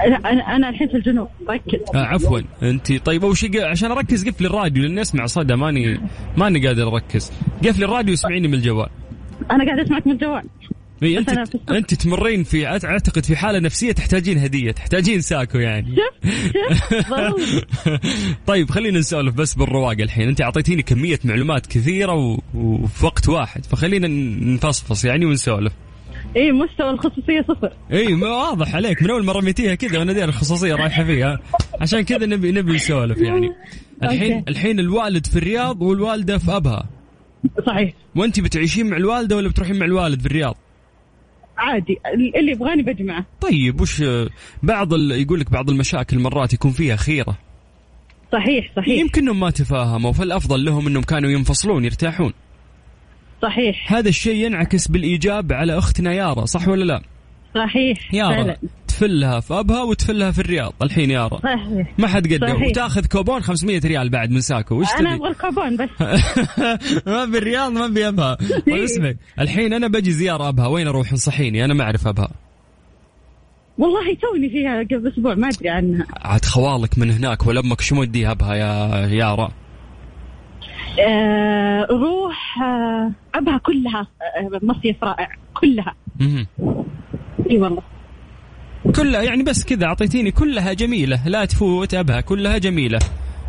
أنا 0.00 0.56
أنا 0.56 0.68
الحين 0.68 0.88
في 0.88 0.96
الجنوب 0.96 1.28
ركز 1.50 1.80
آه 1.94 1.98
عفوا. 1.98 2.40
انت 2.62 2.92
طيب 2.92 3.24
أول 3.24 3.36
شيء 3.36 3.66
أركز 3.66 3.84
اركز 3.84 4.28
قفلي 4.28 4.46
الراديو 4.46 4.82
لأني 4.82 5.00
أسمع 5.00 5.26
صدى 5.26 5.56
ماني 5.56 6.00
ماني 6.36 6.66
قادر 6.66 6.94
أركز. 6.94 7.32
قفلي 7.64 7.84
الراديو 7.84 8.10
واسمعيني 8.10 8.48
من 8.48 8.54
الجوال. 8.54 8.88
أنا 9.50 9.64
قاعد 9.64 9.78
أسمعك 9.78 10.06
من 10.06 10.12
الجوال. 10.12 10.42
إي 11.02 11.18
انت 11.18 11.30
انت 11.70 11.94
تمرين 11.94 12.44
في 12.44 12.66
أعتقد 12.66 13.24
في 13.24 13.36
حالة 13.36 13.58
نفسية 13.58 13.92
تحتاجين 13.92 14.38
هدية 14.38 14.72
تحتاجين 14.72 15.20
ساكو 15.20 15.58
يعني. 15.58 15.96
طيب 18.46 18.70
خلينا 18.70 18.98
نسولف 18.98 19.34
بس 19.34 19.54
بالرواق 19.54 20.00
الحين. 20.00 20.28
انت 20.28 20.40
أعطيتيني 20.40 20.82
كمية 20.82 21.18
معلومات 21.24 21.66
كثيرة. 21.66 22.38
وفي 22.54 23.06
وقت 23.06 23.28
واحد 23.28 23.66
فخلينا 23.66 24.08
نفصفص 24.54 25.04
يعني 25.04 25.26
ونسولف. 25.26 25.72
اي 26.36 26.52
مستوى 26.52 26.90
الخصوصية 26.90 27.42
صفر. 27.48 27.72
اي 27.92 28.14
واضح 28.14 28.74
عليك. 28.74 29.02
من 29.02 29.10
أول 29.10 29.24
ما 29.24 29.32
رميتيها 29.32 29.74
كذا 29.74 29.98
وأنا 29.98 30.12
داير 30.12 30.28
الخصوصية 30.28 30.74
رايحة 30.74 31.04
فيها. 31.04 31.38
عشان 31.80 32.00
كذا 32.00 32.26
نبي 32.26 32.52
نبي 32.52 32.72
نسولف 32.72 33.18
يعني. 33.18 33.52
الحين 34.02 34.32
okay. 34.32 34.50
الحين 34.50 34.80
الوالد 34.80 35.26
في 35.26 35.36
الرياض 35.36 35.82
والوالدة 35.82 36.38
في 36.38 36.56
أبها. 36.56 36.88
صحيح. 37.66 37.92
وانت 38.16 38.40
بتعيشين 38.40 38.90
مع 38.90 38.96
الوالدة 38.96 39.36
ولا 39.36 39.48
بتروحين 39.48 39.78
مع 39.78 39.86
الوالد 39.86 40.20
في 40.20 40.26
الرياض؟ 40.26 40.56
عادي. 41.58 41.98
اللي 42.36 42.52
يبغاني 42.52 42.82
بجمعه. 42.82 43.26
طيب 43.40 43.80
وش 43.80 44.02
بعض 44.62 44.94
ال... 44.94 45.12
يقول 45.12 45.40
لك 45.40 45.50
بعض 45.50 45.70
المشاكل 45.70 46.18
مرات 46.18 46.52
يكون 46.54 46.70
فيها 46.70 46.96
خيرة. 46.96 47.38
صحيح 48.32 48.72
صحيح. 48.76 48.98
يمكن 48.98 49.22
إنهم 49.22 49.40
ما 49.40 49.50
تفاهموا 49.50 50.12
فالأفضل 50.12 50.64
لهم 50.64 50.86
إنهم 50.86 51.02
كانوا 51.02 51.30
ينفصلون 51.30 51.84
يرتاحون. 51.84 52.32
صحيح. 53.42 53.92
هذا 53.92 54.08
الشيء 54.08 54.34
ينعكس 54.34 54.88
بالإيجاب 54.88 55.52
على 55.52 55.78
أختنا 55.78 56.12
يارا 56.12 56.44
صح 56.44 56.68
ولا 56.68 56.84
لا؟ 56.84 57.02
صحيح 57.54 58.14
يارا 58.14 58.34
فعلا. 58.34 58.56
تفلها 58.88 59.40
في 59.40 59.54
أبها 59.54 59.82
وتفلها 59.82 60.30
في 60.30 60.38
الرياض 60.38 60.72
الحين 60.82 61.10
يارا. 61.10 61.38
صحيح. 61.38 61.92
ما 61.98 62.08
حد 62.08 62.32
قدم 62.34 62.56
صحيح. 62.56 62.68
وتأخذ 62.68 63.06
كوبون 63.06 63.40
500 63.40 63.80
ريال 63.84 64.08
بعد 64.08 64.30
من 64.30 64.40
ساكو. 64.40 64.74
وش 64.80 64.86
أنا؟ 65.00 65.14
أبغى 65.14 65.28
الكوبون 65.30 65.76
بس. 65.76 65.88
ما 67.06 67.24
بالرياض 67.24 67.72
ما 67.72 67.86
بأبها 67.86 68.34
طيب 68.70 68.82
اسمعي 68.82 69.16
الحين 69.40 69.72
أنا 69.72 69.88
بجي 69.88 70.12
زيارة 70.12 70.48
أبها. 70.48 70.66
وين 70.66 70.86
أروح؟ 70.86 71.10
انصحيني 71.10 71.64
أنا 71.64 71.74
ما 71.74 71.84
أعرف 71.84 72.06
أبها. 72.06 72.30
والله 73.78 74.14
توني 74.14 74.50
فيها 74.50 74.82
قبل 74.82 75.08
أسبوع 75.08 75.34
ما 75.34 75.48
أدري 75.48 75.68
عنها. 75.68 76.06
عاد 76.16 76.44
خوالك 76.44 76.98
من 76.98 77.10
هناك 77.10 77.46
ولا 77.46 77.60
أمك 77.60 77.80
شو 77.80 77.94
موديها 77.94 78.30
أبها 78.30 78.54
يا 78.54 79.06
يارا؟ 79.06 79.52
روح 81.90 82.62
آه 82.62 83.10
أبها 83.34 83.58
كلها 83.58 84.00
آه 84.00 84.60
مصيف 84.62 85.04
رائع 85.04 85.28
كلها. 85.54 85.94
إي 87.50 87.58
والله. 87.58 87.82
كلها 88.96 89.22
يعني 89.22 89.42
بس 89.42 89.64
كذا 89.64 89.86
أعطيتيني 89.86 90.30
كلها 90.30 90.72
جميلة. 90.72 91.28
لا 91.28 91.44
تفوت 91.44 91.94
أبها 91.94 92.20
كلها 92.20 92.58
جميلة. 92.58 92.98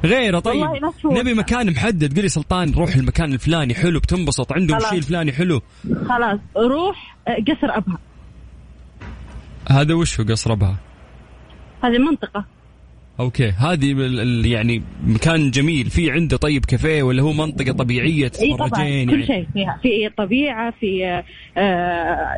غيرة 0.05 0.39
طيب. 0.39 0.65
نبي 1.05 1.33
مكان 1.33 1.71
محدد. 1.71 2.15
قولي 2.15 2.29
سلطان 2.29 2.73
روح 2.73 2.95
المكان 2.95 3.33
الفلاني 3.33 3.75
حلو 3.75 3.99
بتنبسط. 3.99 4.53
عندهم. 4.53 4.79
شيء 4.79 4.97
الفلاني 4.97 5.31
حلو؟ 5.31 5.62
خلاص. 6.10 6.39
روح 6.57 7.17
آه 7.27 7.36
قصر 7.47 7.77
أبها. 7.77 7.97
هذا 9.71 9.93
وش 9.93 10.19
هو 10.19 10.25
قصر 10.25 10.53
أبها؟ 10.53 10.77
هذه 11.83 11.97
منطقه 11.97 12.45
okay. 13.19 13.49
هذه 13.49 13.91
ال- 13.91 14.19
ال- 14.19 14.45
يعني 14.45 14.84
مكان 15.03 15.51
جميل. 15.51 15.89
في 15.89 16.12
عنده 16.12 16.38
طيب 16.38 16.65
كافيه 16.65 17.03
ولا 17.03 17.21
هو 17.23 17.34
منطقة 17.34 17.71
طبيعية 17.71 18.27
تتفرجين 18.27 19.10
كل 19.10 19.13
يعني؟ 19.13 19.25
شيء 19.25 19.47
فيها. 19.53 19.80
في 19.82 20.10
طبيعة 20.17 20.73
في 20.80 21.06
آه 21.58 21.62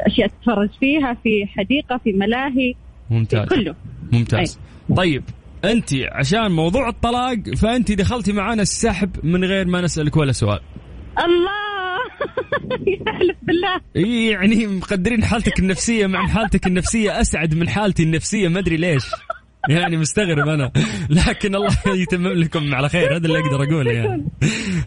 أشياء 0.08 0.28
تتفرج 0.28 0.70
فيها 0.80 1.18
في 1.24 1.46
حديقة 1.58 1.98
في 2.04 2.12
ملاهي 2.14 2.74
في 3.10 3.14
ممتاز. 3.14 3.48
كله. 3.48 3.76
ممتاز. 4.12 4.60
طيب 4.98 5.24
أنت 5.66 5.90
عشان 6.12 6.52
موضوع 6.52 6.90
الطلاق 6.90 7.36
فأنت 7.58 7.92
دخلتي 7.92 8.34
معانا 8.34 8.62
السحب 8.62 9.10
من 9.24 9.44
غير 9.46 9.68
ما 9.68 9.82
نسألك 9.82 10.18
ولا 10.18 10.32
سؤال. 10.32 10.60
الله! 11.18 11.60
يحلف 13.08 13.36
بالله. 13.44 13.82
يعني 14.32 14.68
مقدرين 14.68 15.24
حالتك 15.24 15.60
النفسية 15.60 16.08
مع 16.08 16.28
حالتك 16.28 16.68
النفسية 16.68 17.22
أسعد 17.22 17.56
من 17.56 17.70
حالتي 17.70 18.04
النفسية 18.04 18.48
ما 18.48 18.60
أدري 18.60 18.78
ليش. 18.78 19.04
يعني 19.70 19.98
مستغرب 19.98 20.48
أنا. 20.48 20.72
لكن 21.10 21.56
الله 21.56 21.70
يتمم 21.88 22.28
لكم 22.28 22.76
على 22.76 22.90
خير 22.90 23.16
هذا 23.16 23.28
اللي 23.28 23.40
أقدر 23.40 23.64
أقوله 23.64 23.92
يعني. 23.92 24.26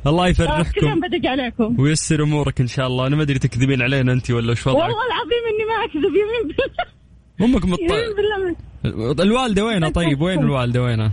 الله 0.06 0.24
آه، 0.24 0.28
يفرحكم 0.28 1.00
بدق 1.00 1.30
عليكم. 1.30 1.80
ويسر 1.80 2.22
أمورك 2.22 2.60
إن 2.60 2.66
شاء 2.66 2.86
الله. 2.86 3.06
أنا 3.06 3.16
ما 3.16 3.22
أدري 3.22 3.38
تكذبين 3.38 3.82
علينا 3.82 4.12
أنت 4.12 4.30
ولا 4.30 4.52
وش 4.52 4.66
وضعك. 4.66 4.82
والله 4.82 5.06
العظيم 5.06 5.42
إني 5.52 5.64
ما 5.64 5.84
أكذب 5.84 6.14
يمين 6.16 6.56
بالله. 6.56 6.92
أمك 7.40 7.64
مط... 7.64 9.20
الوالدة 9.20 9.64
وينها 9.64 9.88
طيب؟ 9.88 10.20
وين 10.20 10.38
الوالدة 10.38 10.82
وينها؟ 10.82 11.12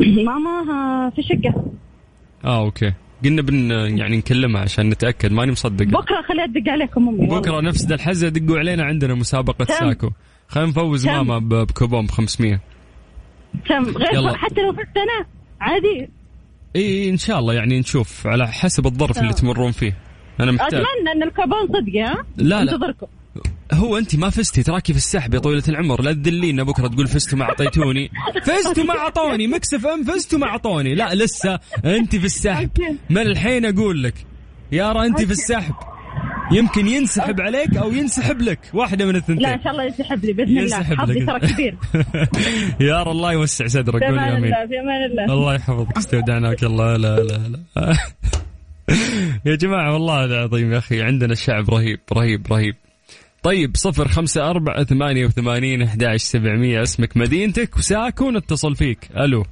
ماما 0.00 0.50
آه، 0.50 1.10
في 1.16 1.22
شقة. 1.22 1.64
آه 2.44 2.64
okay. 2.64 2.92
قلنا 3.24 3.42
بن 3.42 3.70
يعني 3.98 4.16
نكلمها 4.16 4.62
عشان 4.62 4.88
نتأكد. 4.88 5.32
ماني 5.32 5.52
مصدق. 5.52 5.84
بكرة 5.84 6.22
خليها 6.28 6.46
تدق 6.46 6.72
عليكم 6.72 7.08
أمي. 7.08 7.26
بكرة 7.26 7.60
نفس 7.60 7.86
ذا 7.86 7.94
الحزة 7.94 8.28
دقوا 8.28 8.58
علينا 8.58 8.84
عندنا 8.84 9.14
مسابقة؟ 9.14 9.64
ساكو. 9.64 10.10
خلينا 10.48 10.70
نفوز؟ 10.70 11.06
ماما 11.06 11.38
بكوبون 11.38 12.06
ب 12.06 12.10
500 12.10 12.60
كم؟ 13.64 13.84
غير 13.84 14.14
يلا. 14.14 14.36
حتى 14.36 14.60
لو 14.60 14.72
فزت 14.72 14.96
أنا 14.96 15.26
عادي. 15.60 16.08
إي 16.76 17.10
إن 17.10 17.16
شاء 17.16 17.38
الله 17.38 17.54
يعني 17.54 17.78
نشوف 17.78 18.26
على 18.26 18.48
حسب 18.48 18.86
الظرف 18.86 19.18
اللي. 19.18 19.32
تمرون 19.32 19.72
فيه. 19.72 19.96
أنا 20.40 20.52
محتاج. 20.52 20.74
أتمنى 20.74 21.12
أن 21.14 21.22
الكوبون 21.22 21.66
صدق 21.68 22.00
ها؟ 22.00 22.24
لا، 22.36 22.64
لا. 22.64 22.72
أنتظركم. 22.72 23.06
هو 23.72 23.98
أنت 23.98 24.16
ما 24.16 24.30
فزتي 24.30 24.62
تراكي 24.62 24.92
في 24.92 24.98
السحب 24.98 25.34
يا 25.34 25.38
طويلة 25.38 25.62
العمر. 25.68 26.02
لا 26.02 26.12
تدلينا 26.12 26.62
بكره 26.62 26.88
تقول 26.88 27.06
فزتوا 27.06 27.38
ما 27.38 27.44
أعطيتوني. 27.44 28.10
فزتوا 28.46 28.84
ما 28.84 28.98
أعطوني. 28.98 29.46
مكسف 29.46 29.86
إم 29.86 30.04
فزتوا 30.04 30.38
ما 30.38 30.46
أعطوني. 30.46 30.94
لا 30.94 31.14
لسه 31.14 31.58
أنت 31.84 32.16
في 32.16 32.24
السحب. 32.24 32.70
من 33.10 33.22
الحين 33.22 33.66
أقول 33.66 34.02
لك 34.02 34.14
يارا 34.72 35.06
أنت 35.06 35.22
في 35.22 35.32
السحب. 35.32 35.74
يمكن 36.52 36.88
ينسحب 36.88 37.40
عليك 37.40 37.76
أو 37.76 37.92
ينسحب 37.92 38.42
لك. 38.42 38.58
واحدة 38.74 39.04
من 39.06 39.16
الثنتين. 39.16 39.42
لا 39.42 39.54
إن 39.54 39.62
شاء 39.62 39.72
الله 39.72 39.84
ينسحب 39.84 40.24
لي 40.24 40.32
بإذن 40.32 40.48
الله. 40.48 40.62
ينسحب 40.62 40.96
حظي. 40.96 41.26
ترى 41.26 41.40
كبير. 41.40 41.76
يا 42.88 43.02
الله 43.02 43.32
يوسع 43.32 43.66
صدرك. 43.66 43.98
في 43.98 44.08
أمان 44.08 44.18
أمين. 44.18 44.44
الله 44.44 44.66
في 44.66 44.80
أمان 44.80 45.10
الله. 45.10 45.34
الله 45.34 45.54
يحفظك. 45.54 45.96
استودعناك 45.96 46.64
الله. 46.64 46.96
لا 46.96 47.16
لا 47.16 47.38
لا. 47.48 47.58
يا 49.46 49.56
جماعة 49.56 49.92
والله 49.92 50.24
العظيم 50.24 50.72
يا 50.72 50.78
أخي. 50.78 51.02
عندنا 51.02 51.32
الشعب 51.32 51.70
رهيب 51.70 52.00
رهيب 52.12 52.46
رهيب. 52.52 52.74
طيب 53.42 53.76
صفر 53.76 54.08
خمسة 54.08 54.50
أربعة 54.50 54.84
ثمانية 54.84 55.26
وثمانين 55.26 55.82
أحد 55.82 56.16
سبعمية. 56.16 56.82
اسمك 56.82 57.16
مدينتك 57.16 57.76
وساكو 57.76 58.30
نتصل 58.30 58.76
فيك. 58.76 58.98
ألو. 59.16 59.44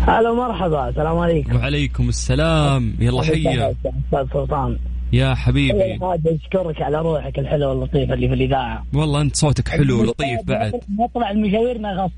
هلا 0.00 0.32
مرحبا. 0.32 0.88
السلام 0.88 1.18
عليكم. 1.18 1.56
وعليكم 1.56 2.08
السلام. 2.08 2.94
يلا 3.00 3.22
حيا. 3.22 3.70
أستاذ 3.70 4.32
سلطان. 4.32 4.78
يا 5.12 5.34
حبيبي. 5.34 5.98
أشكرك 6.26 6.82
على 6.82 6.98
روحك 6.98 7.38
الحلوه 7.38 7.68
واللطيفه 7.68 8.14
اللي 8.14 8.28
في 8.28 8.34
الإذاعة. 8.34 8.84
والله 8.94 9.20
أنت 9.22 9.36
صوتك 9.36 9.68
حلو 9.68 10.00
ولطيف 10.00 10.40
بعد. 10.46 10.80
نطلع 11.00 11.30
المشاويرنا 11.30 11.92
غصب 11.92 12.12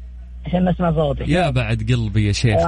عشان 0.46 0.68
نسمع 0.68 0.92
صوتك. 0.92 1.28
يا 1.28 1.50
بعد 1.50 1.92
قلبي 1.92 2.26
يا 2.26 2.32
شيخ. 2.32 2.58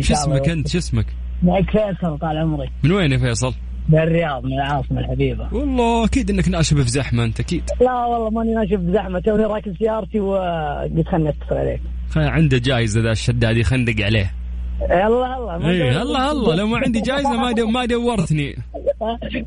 شو. 0.00 0.14
اسمك 0.14 0.48
أنت؟ 0.48 0.68
شو 0.68 0.78
اسمك؟ 0.78 1.06
معك 1.42 1.70
فيصل 1.70 2.18
طال 2.18 2.38
عمرك. 2.38 2.70
من 2.82 2.92
وين 2.92 3.12
يا 3.12 3.18
فيصل؟ 3.18 3.54
من 3.88 3.98
الرياض 3.98 4.44
من 4.44 4.52
العاصمة 4.52 5.00
الحبيبة. 5.00 5.48
والله 5.52 6.04
أكيد 6.04 6.30
إنك 6.30 6.48
ناشب 6.48 6.82
في 6.82 6.90
زحمة 6.90 7.24
أنت 7.24 7.40
أكيد. 7.40 7.62
لا 7.80 8.04
والله 8.04 8.30
ماني 8.30 8.54
ماشي 8.54 8.76
بزحمه 8.76 9.20
توني 9.20 9.44
راكب 9.44 9.76
سيارتي 9.78 10.20
وقلت 10.20 11.08
خلني 11.08 11.28
أتصل 11.28 11.54
عليك. 11.54 11.80
عنده 12.16 12.58
جايزة 12.58 13.00
ذا 13.00 13.10
الشداد 13.10 13.56
يخندق 13.56 14.04
عليه. 14.04 14.34
يلا 14.82 15.68
اي 15.68 15.92
أدري- 15.92 15.96
الله 15.96 16.32
الله 16.32 16.54
لو 16.54 16.66
ما 16.66 16.78
عندي 16.78 17.00
جايزة 17.00 17.36
ما 17.36 17.52
دو 17.52 17.66
ما 17.66 17.84
دورتني. 17.84 18.56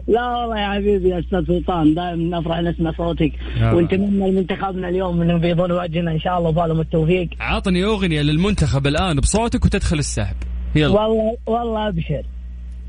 لا 0.08 0.38
والله 0.38 0.60
يا 0.60 0.74
حبيبي 0.74 1.10
يا 1.10 1.20
أستاذ 1.20 1.46
سلطان 1.48 1.94
دائما 1.94 2.40
نفرح 2.40 2.60
نسمع 2.60 2.92
صوتك. 2.98 3.32
ونتمنى 3.74 4.32
لمنتخبنا 4.32 4.90
اليوم 4.90 5.22
انه 5.22 5.38
بيضون 5.38 5.72
وجهنا 5.72 6.12
إن 6.12 6.20
شاء 6.20 6.38
الله 6.38 6.50
وبالهم 6.50 6.80
التوفيق. 6.82 7.30
عطني 7.40 7.84
أغنية 7.84 8.22
للمنتخب 8.22 8.88
الآن 8.88 9.20
بصوتك 9.20 9.66
وتدخل 9.66 9.98
السحب. 10.00 10.36
يلا. 10.76 11.00
والله 11.00 11.38
والله 11.46 11.88
أبشر. 11.88 12.24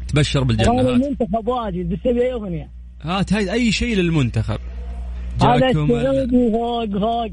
تبشر 0.08 0.40
والله 0.40 0.56
بالجنه 0.56 0.80
هات. 0.80 0.86
المنتخب 0.86 1.48
واجد. 1.48 1.88
بس 1.88 2.06
ابي 2.06 2.32
أغنية؟ 2.32 2.68
هات 3.02 3.32
هاي 3.32 3.52
أي 3.52 3.72
شيء 3.72 3.96
للمنتخب. 3.96 4.58
هذا 5.42 5.58
جاكم 5.58 5.92
السعودي 5.92 6.52
فوق 6.52 6.98
فوق. 6.98 7.30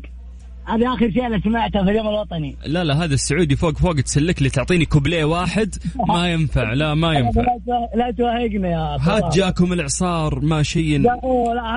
هذه 0.68 0.94
آخر 0.94 1.12
شيء 1.12 1.26
أنا 1.26 1.40
سمعته 1.42 1.84
في 1.86 1.92
اليوم 1.92 2.08
الوطني. 2.08 2.56
لا 2.66 2.84
لا 2.84 3.04
هذا 3.04 3.14
السعودي 3.14 3.56
فوق 3.56 3.78
فوق 3.78 3.94
تسلك 3.96 4.42
لي 4.42 4.50
تعطيني 4.50 4.86
كوبليه 4.86 5.24
واحد. 5.26 5.76
ما 6.08 6.32
ينفع 6.32 6.74
لا 6.74 6.94
ما 6.94 7.14
ينفع. 7.20 7.42
لا 7.42 7.60
تو- 7.66 7.98
لا 7.98 8.12
توهقنا 8.12 8.70
يا 8.70 8.98
هات. 9.02 9.36
جاكم 9.38 9.74
الإعصار 9.74 10.40
ما 10.40 10.64
شيء. 10.64 11.00
لا 11.02 11.14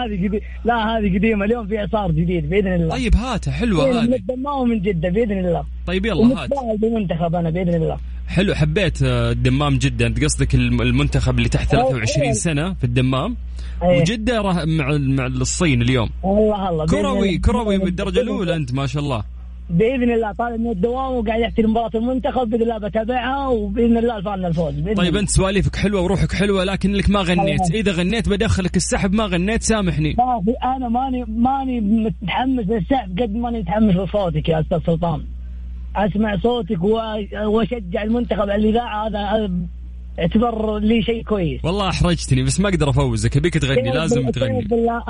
هذه 0.04 0.14
جديد 0.16 0.40
لا 0.64 0.74
هذه 0.98 1.18
قديمة. 1.18 1.44
اليوم 1.44 1.66
في 1.66 1.78
إعصار 1.80 2.10
جديد 2.12 2.50
بإذن 2.50 2.72
الله. 2.74 2.88
طيب 2.90 3.16
هاته 3.16 3.52
حلوة 3.52 3.90
من 3.90 3.96
هذه. 3.96 4.14
الدمام 4.16 4.68
من 4.68 4.80
جدة 4.82 5.08
بإذن 5.08 5.38
الله. 5.38 5.64
طيب 5.86 6.06
يلا 6.06 6.42
هات. 6.44 6.50
بالمنتخب 6.80 7.34
أنا 7.34 7.50
بإذن 7.50 7.74
الله. 7.74 7.98
حلو 8.28 8.54
حبيت 8.54 9.02
آه، 9.02 9.30
الدمام 9.32 9.78
جدا. 9.78 10.06
انت 10.06 10.24
قصدك 10.24 10.54
الم- 10.54 10.82
المنتخب 10.82 11.38
اللي 11.38 11.48
تحت 11.48 11.70
23 11.70 12.34
سنة 12.34 12.72
في 12.74 12.84
الدمام؟ 12.84 13.36
أيه. 13.82 14.00
وجدة 14.00 14.40
راه 14.40 14.64
مع 14.64 14.98
مع 14.98 15.26
الصين 15.26 15.82
اليوم 15.82 16.08
الله 16.24 16.68
الله 16.68 16.86
كروي. 16.86 17.38
كروي 17.38 17.78
بالدرجة 17.78 18.20
الأولى 18.20 18.56
أنت 18.56 18.74
ما 18.74 18.86
شاء 18.86 19.02
الله 19.02 19.24
بإذن 19.70 20.10
الله 20.10 20.32
طالع 20.32 20.56
من 20.56 20.70
الدوام 20.70 21.12
وقاعد 21.12 21.40
يحترم 21.40 21.70
مباراه 21.70 21.90
المنتخب 21.94 22.50
بإذن 22.50 22.62
الله 22.62 22.78
بتابعها 22.78 23.48
وبإذن 23.48 23.98
الله 23.98 24.16
الفعلنا 24.16 24.48
الفوز 24.48 24.74
بإذن 24.74 24.94
طيب. 24.94 25.16
أنت 25.16 25.28
سواليفك 25.28 25.76
حلوة 25.76 26.00
وروحك 26.00 26.32
حلوة 26.32 26.64
لكن 26.64 26.92
لك 26.92 27.10
ما 27.10 27.20
غنيت 27.20 27.70
إذا 27.74 27.92
غنيت 27.92 28.28
بدخلك 28.28 28.76
السحب 28.76 29.12
ما 29.12 29.24
غنيت 29.24 29.62
سامحني 29.62 30.14
ما 30.18 30.42
في 30.44 30.50
أنا 30.50 30.88
ماني 30.88 31.24
ماني 31.28 31.80
متحمس 31.80 32.66
للسحب 32.68 33.20
قد 33.20 33.34
ماني 33.34 33.58
متحمس 33.60 33.94
لصوتك 33.94 34.48
يا 34.48 34.60
أستاذ 34.60 34.78
سلطان 34.86 35.24
أسمع 35.96 36.36
صوتك 36.36 36.82
وأشجع 37.44 38.02
المنتخب 38.02 38.40
على 38.40 38.54
الاذاعه 38.54 39.06
هذا 39.08 39.50
هذا 40.18 40.26
يعتبر 40.26 40.78
لي 40.78 41.02
شيء 41.02 41.22
كويس. 41.22 41.64
والله 41.64 41.88
أحرجتني 41.88 42.42
بس 42.42 42.60
ما 42.60 42.68
أقدر 42.68 42.90
أفوزك. 42.90 43.36
أبيك 43.36 43.58
تغني 43.58 43.90
لازم 43.90 44.30
تغني. 44.30 44.64
بالله. 44.64 45.02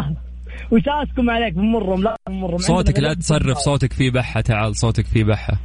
وساسكم 0.70 1.30
عليك 1.30 1.54
بمرهم 1.54 2.02
لا 2.02 2.16
بمرهم. 2.28 2.58
صوتك 2.58 2.98
لا 2.98 3.14
تصرف 3.14 3.58
صوتك 3.58 3.92
فيه 3.92 4.10
بحة 4.10 4.40
تعال 4.40 4.76
صوتك 4.76 5.06
فيه 5.06 5.24
بحة. 5.24 5.58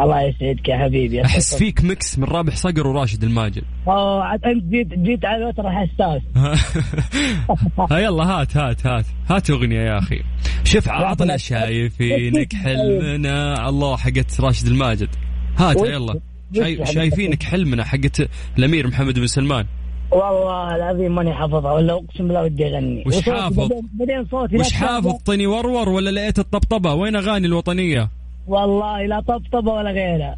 الله 0.00 0.22
يسعدك 0.22 0.68
يا 0.68 0.78
حبيبي 0.78 1.16
يا 1.16 1.24
أحس 1.24 1.54
فيك 1.54 1.84
ميكس 1.84 2.18
من 2.18 2.24
رابح 2.24 2.56
صقر 2.56 2.86
وراشد 2.86 3.24
الماجد. 3.24 3.62
آه 3.88 4.22
عاد 4.22 4.44
أنت 4.44 4.64
جيت 4.64 4.94
جيت 4.94 5.24
على 5.24 5.52
فتره 5.52 5.70
حساس. 5.70 6.22
يلا 8.02 8.24
هات 8.24 8.56
هات 8.56 8.86
هات. 8.86 9.06
هات 9.30 9.50
أغنية 9.50 9.80
يا 9.80 9.98
أخي. 9.98 10.20
شوف 10.64 10.88
عطنا 10.88 11.36
شايفينك 11.48 12.54
حلمنا 12.54 13.68
الله 13.68 13.96
حقت 13.96 14.40
راشد 14.40 14.66
الماجد. 14.66 15.08
هات 15.58 15.80
يلا. 15.80 16.20
شايف 16.56 16.90
شايفينك 16.90 17.42
حلمنا 17.42 17.84
حقت 17.84 18.28
الأمير 18.58 18.86
محمد 18.86 19.18
بن 19.18 19.26
سلمان. 19.26 19.66
والله 20.10 20.76
العظيم 20.76 21.14
ماني 21.14 21.34
حافظها 21.34 21.72
ولا 21.72 21.92
أقسم 21.92 22.26
بالله 22.26 22.42
ودي 22.42 22.66
أغني. 22.66 23.04
وش 23.06 23.28
حافظ؟ 23.28 23.68
بعدين- 23.98 24.26
صوتي 24.30 24.56
وش 24.56 24.72
حافظ 24.72 25.12
طني 25.26 25.46
ورور 25.46 25.88
ولا 25.88 26.10
لقيت 26.10 26.38
الطبطبة؟ 26.38 26.94
وين 26.94 27.16
أغاني 27.16 27.46
الوطنية؟ 27.46 28.08
والله 28.46 29.06
لا 29.06 29.20
طبطبة 29.20 29.72
ولا 29.72 29.90
غيرها. 29.90 30.36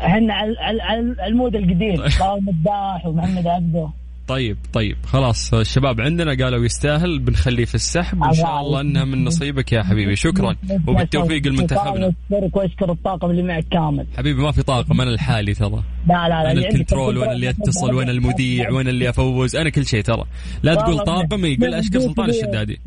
إحنا 0.00 0.34
على 0.34 0.98
المود 1.26 1.56
القديم. 1.56 1.96
طارق 2.20 2.38
مداح 2.42 3.06
ومحمد 3.06 3.46
عبده. 3.46 3.88
طيب 4.28 4.56
طيب. 4.72 4.96
خلاص 5.06 5.54
الشباب 5.54 6.00
عندنا 6.00 6.44
قالوا 6.44 6.64
يستاهل 6.64 7.18
بنخليه 7.18 7.64
في 7.64 7.74
السحب 7.74 8.20
وإن 8.20 8.32
شاء 8.32 8.60
الله 8.60 8.80
إنها 8.80 9.04
من 9.04 9.24
نصيبك 9.24 9.72
يا 9.72 9.82
حبيبي. 9.82 10.16
شكرا. 10.16 10.56
وبالتوفيق 10.86 11.46
لمنتخبنا 11.46 12.12
أشكرك 12.32 12.56
وأشكر 12.56 12.92
الطاقم 12.92 13.30
اللي 13.30 13.42
معك 13.42 13.64
كامل. 13.70 14.06
حبيبي 14.16 14.42
ما 14.42 14.52
في 14.52 14.62
طاقم. 14.62 15.00
أنا 15.00 15.10
الحالي 15.10 15.54
ترى. 15.54 15.82
لا 16.08 16.28
لا 16.28 16.28
لا. 16.28 16.52
أنا 16.52 16.60
الكنترول 16.60 17.18
وأنا 17.18 17.32
اللي 17.32 17.50
أتصل 17.50 17.94
وأنا 17.94 18.10
المذيع 18.10 18.70
وأنا 18.70 18.90
اللي 18.90 19.08
أفوز. 19.08 19.56
أنا 19.56 19.70
كل 19.70 19.86
شيء 19.86 20.02
ترى. 20.02 20.24
لا 20.62 20.74
تقول 20.74 20.98
طاقم 20.98 21.44
يقول 21.44 21.74
اشكر 21.74 22.00
سلطان 22.00 22.30
الشدادي. 22.30 22.80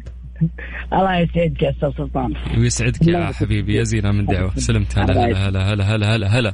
الله 0.93 1.19
يسعدك 1.19 1.61
يا 1.61 1.69
أستاذ 1.69 1.89
سلطان. 1.97 2.33
ويسعدك 2.57 3.07
يا 3.07 3.31
حبيبي. 3.31 3.75
يا 3.75 3.83
زينة 3.83 4.11
من 4.11 4.25
دعوة. 4.25 4.51
سلمت. 4.55 4.99
هلا 4.99 5.25
هلا 5.25 5.49
هلا 5.49 5.73
هلا 5.73 5.95
هلا 5.95 6.15
هلا 6.15 6.27
هلا. 6.39 6.53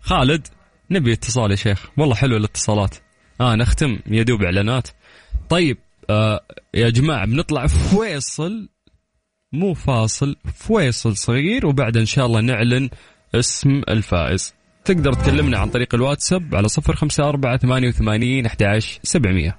خالد 0.00 0.46
نبي 0.90 1.12
اتصال 1.12 1.50
يا 1.50 1.56
شيخ. 1.56 1.86
والله 1.96 2.14
حلو 2.14 2.36
الاتصالات. 2.36 2.96
آه 3.40 3.54
نختم. 3.54 3.98
يدوب 4.06 4.42
إعلانات. 4.42 4.88
طيب 5.48 5.78
آه 6.10 6.40
يا 6.74 6.90
جماعة 6.90 7.26
بنطلع 7.26 7.66
فويصل 7.66 8.68
مو 9.52 9.74
فاصل 9.74 10.36
فويصل 10.54 11.16
صغير 11.16 11.66
وبعد 11.66 11.96
إن 11.96 12.06
شاء 12.06 12.26
الله 12.26 12.40
نعلن 12.40 12.90
اسم 13.34 13.82
الفائز. 13.88 14.54
تقدر 14.84 15.12
تكلمنا 15.12 15.58
عن 15.58 15.70
طريق 15.70 15.94
الواتساب 15.94 16.54
على 16.54 16.68
صفر 16.68 16.96
خمسة 16.96 17.28
أربعة 17.28 17.56
ثمانية 17.56 17.88
وثمانين 17.88 18.46
أحد 18.46 18.62
عشر 18.62 19.00
سبعمية. 19.02 19.58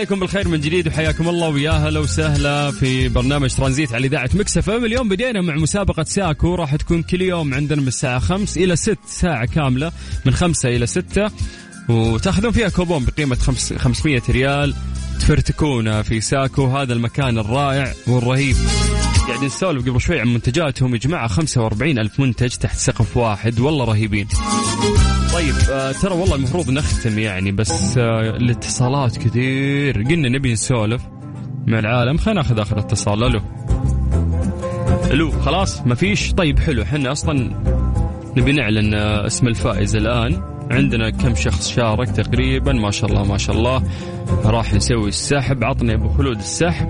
عليكم 0.00 0.20
بالخير 0.20 0.48
من 0.48 0.60
جديد 0.60 0.88
وحياكم 0.88 1.28
الله 1.28 1.48
ويا 1.48 1.70
هلا 1.70 2.00
وسهلا 2.00 2.70
في 2.70 3.08
برنامج 3.08 3.54
ترانزيت 3.54 3.92
على 3.92 4.06
إذاعة 4.06 4.30
ميكس 4.34 4.63
إف 4.63 4.70
إم. 4.70 4.84
اليوم 4.84 5.08
بدينا 5.08 5.40
مع 5.40 5.54
مسابقة 5.54 6.02
ساكو. 6.02 6.54
راح 6.54 6.76
تكون 6.76 7.02
كل 7.02 7.22
يوم 7.22 7.54
عندنا 7.54 7.80
من 7.82 7.88
الساعة 7.88 8.18
5 8.18 8.64
إلى 8.64 8.76
6 8.76 8.98
ساعة 9.06 9.46
كاملة 9.46 9.92
من 10.26 10.32
5 10.32 10.68
إلى 10.68 10.86
6 10.86 11.30
وتأخذون 11.88 12.50
فيها 12.52 12.68
كوبون 12.68 13.04
بقيمة 13.04 13.36
خمس- 13.36 13.72
500 13.72 14.22
ريال. 14.30 14.74
تفرتكونا 15.20 16.02
في 16.02 16.20
ساكو 16.20 16.66
هذا 16.66 16.92
المكان 16.92 17.38
الرائع 17.38 17.92
والرهيب. 18.06 18.56
قاعدين 19.28 19.46
نسولف 19.46 19.88
قبل 19.88 20.00
شوي 20.00 20.20
عن 20.20 20.28
منتجاتهم. 20.34 20.94
يا 20.94 20.98
جماعة 20.98 21.28
45 21.28 21.98
ألف 21.98 22.20
منتج 22.20 22.48
تحت 22.50 22.78
سقف 22.78 23.16
واحد. 23.16 23.60
والله 23.60 23.84
رهيبين. 23.84 24.28
طيب 25.32 25.54
آه 25.70 25.92
ترى 25.92 26.14
والله 26.14 26.34
المفروض 26.34 26.70
نختم 26.70 27.18
يعني 27.18 27.52
بس 27.52 27.98
آه 27.98 28.20
الاتصالات 28.20 29.18
كثير. 29.18 30.02
قلنا 30.02 30.28
نبي 30.28 30.52
نسولف 30.52 31.02
مع 31.66 31.78
العالم. 31.78 32.16
خلينا 32.16 32.40
ناخذ 32.40 32.58
آخر 32.58 32.78
اتصال. 32.78 33.24
ألو. 33.24 33.40
ألو 35.10 35.30
خلاص 35.30 35.80
ما 35.86 35.94
فيش؟ 35.94 36.32
طيب 36.32 36.58
حلو. 36.58 36.82
إحنا 36.82 37.12
أصلا 37.12 37.50
نبي 38.36 38.52
نعلن 38.52 38.94
آه 38.94 39.26
اسم 39.26 39.48
الفائز 39.48 39.96
الآن. 39.96 40.42
عندنا 40.70 41.10
كم 41.10 41.34
شخص 41.34 41.68
شارك 41.68 42.08
تقريبا؟ 42.10 42.72
ما 42.72 42.90
شاء 42.90 43.10
الله 43.10 43.24
ما 43.24 43.38
شاء 43.38 43.56
الله. 43.56 43.82
راح 44.44 44.74
نسوي 44.74 45.08
السحب. 45.08 45.64
عطنا 45.64 45.94
أبو 45.94 46.08
خلود 46.08 46.38
السحب. 46.38 46.88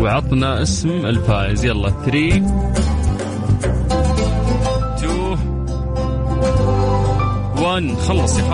وعطنا 0.00 0.62
اسم 0.62 0.88
الفائز. 0.90 1.64
يلا 1.64 1.90
3 1.90 2.74
1 7.74 7.98
خلص 7.98 8.38
يا 8.38 8.44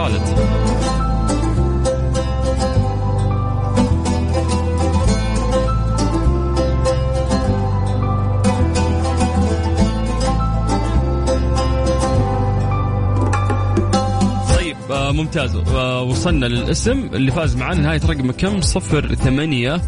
طيب 14.56 14.76
آه، 14.90 15.12
ممتاز. 15.12 15.56
آه 15.56 16.02
وصلنا 16.02 16.46
للاسم. 16.46 17.10
اللي 17.14 17.32
فاز 17.32 17.56
معنا 17.56 17.80
نهاية 17.80 18.00
رقم 18.08 18.30
كم؟ 18.30 18.60
صفر 18.60 19.14
ثمانية. 19.14 19.80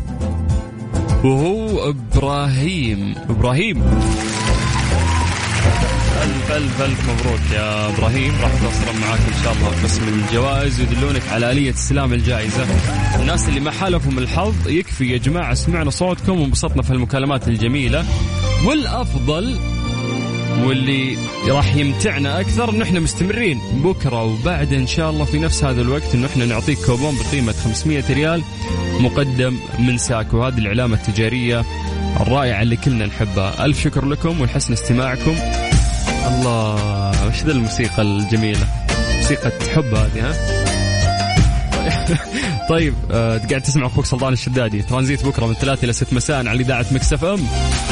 وهو 1.25 1.91
إبراهيم. 1.91 3.15
إبراهيم. 3.31 3.85
الف 6.23 6.53
الف 6.53 6.83
الف 6.83 7.11
مبروك 7.11 7.41
يا 7.55 7.89
إبراهيم. 7.89 8.33
راح 8.43 8.51
توصلون 8.51 9.01
معاك 9.01 9.21
إن 9.21 9.43
شاء 9.45 9.53
الله 9.53 9.83
قسم 9.85 10.03
الجوائز 10.09 10.81
ويدلونك 10.81 11.23
على 11.29 11.53
آلية 11.53 11.71
استلام 11.71 12.13
الجائزة. 12.13 12.67
الناس 13.21 13.49
اللي 13.49 13.61
ما 13.61 13.71
حالفهم 13.71 14.19
الحظ 14.19 14.69
يكفي 14.69 15.13
يا 15.13 15.19
جماعة 15.19 15.55
سمعنا 15.55 15.91
صوتكم 15.91 16.41
وانبسطنا 16.41 16.83
في 16.83 16.91
المكالمات 16.91 17.49
الجميلة. 17.49 18.05
والأفضل 18.65 19.59
واللي 20.65 21.17
راح 21.49 21.75
يمتعنا 21.77 22.41
أكثر 22.41 22.71
انه 22.71 22.85
إحنا 22.85 23.01
مستمرين. 23.01 23.61
بكرة 23.85 24.23
وبعد 24.25 24.73
إن 24.73 24.87
شاء 24.87 25.11
الله 25.11 25.25
في 25.25 25.39
نفس 25.39 25.65
هذا 25.65 25.81
الوقت 25.81 26.15
انه 26.15 26.27
إحنا 26.27 26.47
نعطيك 26.47 26.79
كوبون 26.87 27.17
بقيمة 27.17 27.53
500 27.53 28.05
ريال 28.11 28.43
مقدم 29.01 29.57
من 29.79 29.99
ساكو. 29.99 30.45
هذه 30.45 30.59
العلامة 30.59 30.97
التجارية 30.97 31.65
الرائعة 32.21 32.63
اللي 32.63 32.77
كلنا 32.77 33.07
نحبها. 33.07 33.65
ألف 33.65 33.83
شكر 33.83 34.05
لكم 34.07 34.41
ولحسن 34.41 34.73
استماعكم. 34.73 35.35
الله 36.29 37.27
وش 37.27 37.43
ذا 37.43 37.53
الموسيقى 37.53 38.03
الجميلة؟ 38.03 38.67
موسيقى 39.17 39.53
حب 39.75 39.95
هذه 39.95 40.31
ها؟ 40.31 40.33
طيب 42.69 42.95
آه، 43.11 43.39
قاعد 43.39 43.63
تسمع 43.63 43.87
أخوك 43.87 44.05
سلطان 44.07 44.33
الشدادي. 44.33 44.83
ترانزيت 44.83 45.25
بكرة 45.25 45.47
من 45.47 45.55
ثلاثة 45.55 45.85
إلى 45.85 45.93
ست 45.93 46.13
مساء 46.13 46.47
على 46.47 46.61
إذاعة 46.61 46.87
مكسف 46.93 47.25
أم. 47.25 47.41